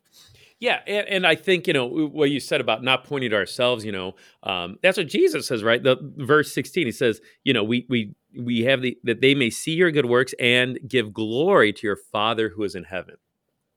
Yeah, 0.59 0.79
and, 0.87 1.07
and, 1.09 1.27
I 1.27 1.35
think 1.35 1.67
you 1.67 1.73
know 1.73 1.87
what 1.87 2.31
you 2.31 2.39
said 2.39 2.61
about 2.61 2.83
not 2.83 3.03
pointing 3.03 3.31
to 3.31 3.35
ourselves. 3.35 3.83
You 3.83 3.91
know, 3.91 4.15
um, 4.43 4.77
that's 4.81 4.97
what 4.97 5.09
Jesus 5.09 5.45
says, 5.45 5.61
right? 5.61 5.83
The 5.83 5.97
verse 6.15 6.53
sixteen, 6.53 6.85
he 6.85 6.93
says, 6.93 7.19
you 7.43 7.51
know, 7.51 7.65
we 7.65 7.85
we 7.89 8.15
we 8.39 8.61
have 8.61 8.81
the 8.81 8.97
that 9.03 9.19
they 9.19 9.35
may 9.35 9.49
see 9.49 9.73
your 9.73 9.91
good 9.91 10.05
works 10.05 10.33
and 10.39 10.79
give 10.87 11.13
glory 11.13 11.73
to 11.73 11.85
your 11.85 11.97
Father 11.97 12.47
who 12.47 12.63
is 12.63 12.75
in 12.75 12.85
heaven. 12.85 13.15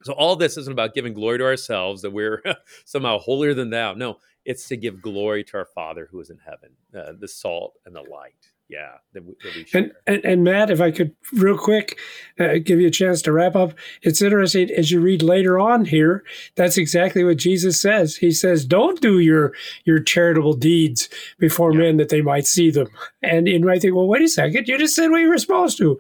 So 0.04 0.12
all 0.12 0.36
this 0.36 0.56
isn't 0.56 0.72
about 0.72 0.94
giving 0.94 1.12
glory 1.12 1.38
to 1.38 1.44
ourselves 1.44 2.02
that 2.02 2.12
we're 2.12 2.40
somehow 2.84 3.18
holier 3.18 3.52
than 3.52 3.70
thou. 3.70 3.94
No, 3.94 4.18
it's 4.46 4.68
to 4.68 4.76
give 4.76 5.02
glory 5.02 5.44
to 5.44 5.58
our 5.58 5.66
Father 5.66 6.08
who 6.10 6.20
is 6.20 6.30
in 6.30 6.38
heaven, 6.38 6.70
uh, 6.96 7.12
the 7.18 7.28
salt 7.28 7.74
and 7.84 7.94
the 7.94 8.02
light 8.02 8.52
yeah 8.68 8.92
that 9.12 9.24
we, 9.24 9.34
that 9.42 9.54
we 9.54 9.78
and, 9.78 9.92
and, 10.06 10.24
and 10.24 10.44
matt 10.44 10.70
if 10.70 10.80
i 10.80 10.90
could 10.90 11.14
real 11.34 11.56
quick 11.58 11.98
uh, 12.38 12.54
give 12.62 12.80
you 12.80 12.86
a 12.86 12.90
chance 12.90 13.22
to 13.22 13.32
wrap 13.32 13.56
up. 13.56 13.72
It's 14.02 14.20
interesting 14.20 14.70
as 14.70 14.90
you 14.90 15.00
read 15.00 15.22
later 15.22 15.58
on 15.58 15.84
here 15.84 16.24
that's 16.54 16.76
exactly 16.76 17.24
what 17.24 17.38
jesus 17.38 17.80
says. 17.80 18.16
He 18.16 18.30
says 18.30 18.64
don't 18.64 19.00
do 19.00 19.18
your 19.18 19.54
your 19.84 20.00
charitable 20.00 20.54
deeds 20.54 21.08
before 21.38 21.72
yeah. 21.72 21.78
men 21.80 21.96
that 21.96 22.08
they 22.08 22.22
might 22.22 22.46
see 22.46 22.70
them. 22.70 22.88
And 23.22 23.48
you 23.48 23.58
might 23.60 23.82
think 23.82 23.94
well 23.94 24.08
wait 24.08 24.22
a 24.22 24.28
second 24.28 24.68
you 24.68 24.78
just 24.78 24.94
said 24.94 25.10
we 25.10 25.26
were 25.26 25.38
supposed 25.38 25.78
to. 25.78 25.98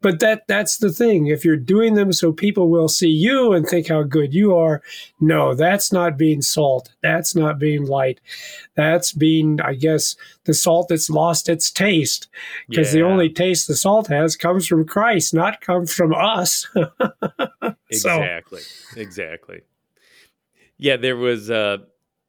But 0.00 0.20
that 0.20 0.46
that's 0.48 0.78
the 0.78 0.92
thing. 0.92 1.26
If 1.26 1.44
you're 1.44 1.56
doing 1.56 1.94
them 1.94 2.12
so 2.12 2.32
people 2.32 2.68
will 2.68 2.88
see 2.88 3.10
you 3.10 3.52
and 3.52 3.66
think 3.66 3.88
how 3.88 4.02
good 4.02 4.34
you 4.34 4.56
are 4.56 4.82
no 5.20 5.54
that's 5.54 5.92
not 5.92 6.18
being 6.18 6.42
salt. 6.42 6.90
That's 7.02 7.34
not 7.34 7.58
being 7.58 7.86
light 7.86 8.20
that's 8.78 9.12
being 9.12 9.60
i 9.60 9.74
guess 9.74 10.16
the 10.44 10.54
salt 10.54 10.88
that's 10.88 11.10
lost 11.10 11.48
its 11.48 11.70
taste 11.70 12.28
because 12.68 12.94
yeah. 12.94 13.02
the 13.02 13.06
only 13.06 13.28
taste 13.28 13.68
the 13.68 13.76
salt 13.76 14.06
has 14.06 14.36
comes 14.36 14.66
from 14.66 14.86
christ 14.86 15.34
not 15.34 15.60
comes 15.60 15.92
from 15.92 16.14
us 16.14 16.66
exactly 17.90 18.60
so. 18.60 19.00
exactly 19.00 19.60
yeah 20.78 20.96
there 20.96 21.16
was 21.16 21.50
uh 21.50 21.76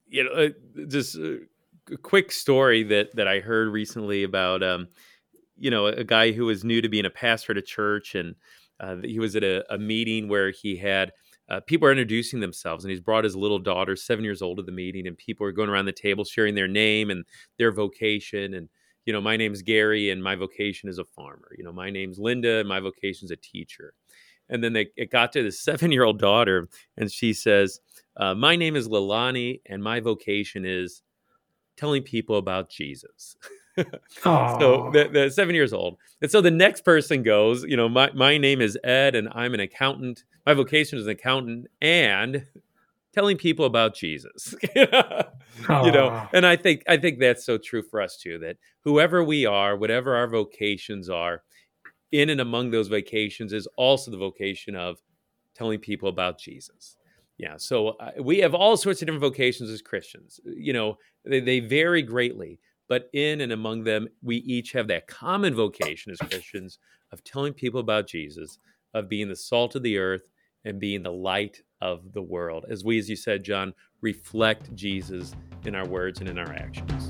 you 0.07 0.23
know 0.23 0.31
uh, 0.31 0.49
just 0.87 1.15
a 1.15 1.39
quick 2.01 2.31
story 2.31 2.83
that 2.83 3.15
that 3.15 3.27
i 3.27 3.39
heard 3.39 3.69
recently 3.69 4.23
about 4.23 4.61
um 4.61 4.87
you 5.59 5.69
know, 5.69 5.87
a 5.87 6.03
guy 6.03 6.31
who 6.31 6.45
was 6.45 6.63
new 6.63 6.81
to 6.81 6.89
being 6.89 7.05
a 7.05 7.09
pastor 7.09 7.51
at 7.51 7.57
a 7.57 7.61
church, 7.61 8.15
and 8.15 8.35
uh, 8.79 8.95
he 9.03 9.19
was 9.19 9.35
at 9.35 9.43
a, 9.43 9.63
a, 9.73 9.77
meeting 9.77 10.29
where 10.29 10.51
he 10.51 10.77
had 10.77 11.11
uh, 11.49 11.59
people 11.61 11.87
are 11.87 11.91
introducing 11.91 12.39
themselves, 12.39 12.83
and 12.83 12.91
he's 12.91 13.01
brought 13.01 13.23
his 13.23 13.35
little 13.35 13.59
daughter, 13.59 13.95
seven 13.95 14.23
years 14.23 14.41
old, 14.41 14.57
to 14.57 14.63
the 14.63 14.71
meeting, 14.71 15.07
and 15.07 15.17
people 15.17 15.45
are 15.45 15.51
going 15.51 15.69
around 15.69 15.85
the 15.85 15.91
table 15.91 16.23
sharing 16.23 16.55
their 16.55 16.67
name 16.67 17.09
and 17.09 17.25
their 17.57 17.71
vocation, 17.71 18.53
and 18.53 18.69
you 19.05 19.13
know, 19.13 19.21
my 19.21 19.37
name's 19.37 19.63
Gary, 19.63 20.11
and 20.11 20.23
my 20.23 20.35
vocation 20.35 20.87
is 20.87 20.99
a 20.99 21.03
farmer. 21.03 21.49
You 21.57 21.63
know, 21.63 21.71
my 21.71 21.89
name's 21.89 22.19
Linda, 22.19 22.59
and 22.59 22.69
my 22.69 22.79
vocation 22.79 23.25
is 23.25 23.31
a 23.31 23.37
teacher. 23.37 23.93
And 24.49 24.63
then 24.63 24.73
they, 24.73 24.89
it 24.97 25.09
got 25.09 25.31
to 25.33 25.43
the 25.43 25.51
seven 25.51 25.91
year 25.91 26.03
old 26.03 26.19
daughter, 26.19 26.69
and 26.97 27.11
she 27.11 27.33
says, 27.33 27.79
uh, 28.17 28.35
My 28.35 28.55
name 28.55 28.75
is 28.75 28.87
Lalani, 28.87 29.61
and 29.65 29.81
my 29.81 29.99
vocation 29.99 30.65
is 30.65 31.01
telling 31.77 32.03
people 32.03 32.37
about 32.37 32.69
Jesus. 32.69 33.35
so 34.21 34.89
the, 34.93 35.09
the, 35.11 35.31
seven 35.31 35.55
years 35.55 35.73
old. 35.73 35.97
And 36.21 36.29
so 36.29 36.41
the 36.41 36.51
next 36.51 36.83
person 36.83 37.23
goes, 37.23 37.63
you 37.63 37.77
know, 37.77 37.89
my, 37.89 38.11
my 38.13 38.37
name 38.37 38.61
is 38.61 38.77
Ed 38.83 39.15
and 39.15 39.29
I'm 39.33 39.53
an 39.53 39.59
accountant. 39.59 40.23
My 40.45 40.53
vocation 40.53 40.97
is 40.97 41.05
an 41.05 41.11
accountant 41.11 41.67
and 41.81 42.45
telling 43.13 43.37
people 43.37 43.65
about 43.65 43.95
Jesus. 43.95 44.55
you 44.75 44.85
know, 45.67 46.27
and 46.33 46.45
I 46.45 46.55
think 46.55 46.83
I 46.87 46.97
think 46.97 47.19
that's 47.19 47.45
so 47.45 47.57
true 47.57 47.81
for 47.81 48.01
us 48.01 48.17
too, 48.17 48.39
that 48.39 48.57
whoever 48.83 49.23
we 49.23 49.45
are, 49.45 49.75
whatever 49.75 50.15
our 50.15 50.27
vocations 50.27 51.09
are, 51.09 51.43
in 52.11 52.29
and 52.29 52.41
among 52.41 52.71
those 52.71 52.87
vocations 52.87 53.53
is 53.53 53.67
also 53.77 54.11
the 54.11 54.17
vocation 54.17 54.75
of 54.75 54.97
telling 55.55 55.79
people 55.79 56.09
about 56.09 56.39
Jesus. 56.39 56.95
Yeah, 57.37 57.55
so 57.57 57.89
uh, 57.89 58.11
we 58.21 58.39
have 58.39 58.53
all 58.53 58.75
sorts 58.75 59.01
of 59.01 59.05
different 59.05 59.21
vocations 59.21 59.69
as 59.69 59.81
Christians. 59.81 60.41
You 60.43 60.73
know, 60.73 60.97
they, 61.23 61.39
they 61.39 61.61
vary 61.61 62.01
greatly 62.01 62.59
but 62.89 63.09
in 63.13 63.41
and 63.41 63.53
among 63.53 63.83
them, 63.83 64.09
we 64.21 64.37
each 64.37 64.73
have 64.73 64.87
that 64.87 65.07
common 65.07 65.55
vocation 65.55 66.11
as 66.11 66.17
Christians 66.17 66.79
of 67.13 67.23
telling 67.23 67.53
people 67.53 67.79
about 67.79 68.07
Jesus, 68.07 68.57
of 68.93 69.07
being 69.07 69.29
the 69.29 69.35
salt 69.35 69.75
of 69.75 69.83
the 69.83 69.97
earth 69.97 70.29
and 70.65 70.79
being 70.79 71.03
the 71.03 71.11
light 71.11 71.61
of 71.81 72.11
the 72.13 72.21
world. 72.21 72.65
As 72.69 72.83
we, 72.83 72.97
as 72.97 73.09
you 73.09 73.15
said, 73.15 73.43
John, 73.43 73.73
reflect 74.01 74.73
Jesus 74.75 75.35
in 75.65 75.75
our 75.75 75.87
words 75.87 76.19
and 76.19 76.27
in 76.27 76.37
our 76.39 76.51
actions. 76.51 77.07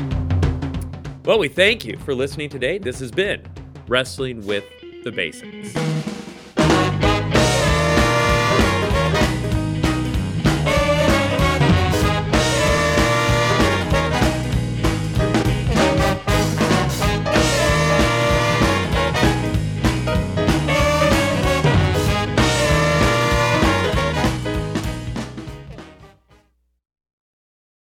Well, 1.26 1.40
we 1.40 1.48
thank 1.48 1.86
you 1.86 1.98
for 1.98 2.14
listening 2.14 2.50
today. 2.50 2.78
This 2.78 3.00
has 3.00 3.12
been 3.12 3.42
Wrestling 3.88 4.46
with 4.46 4.66
the 5.04 5.12
Basics. 5.12 6.19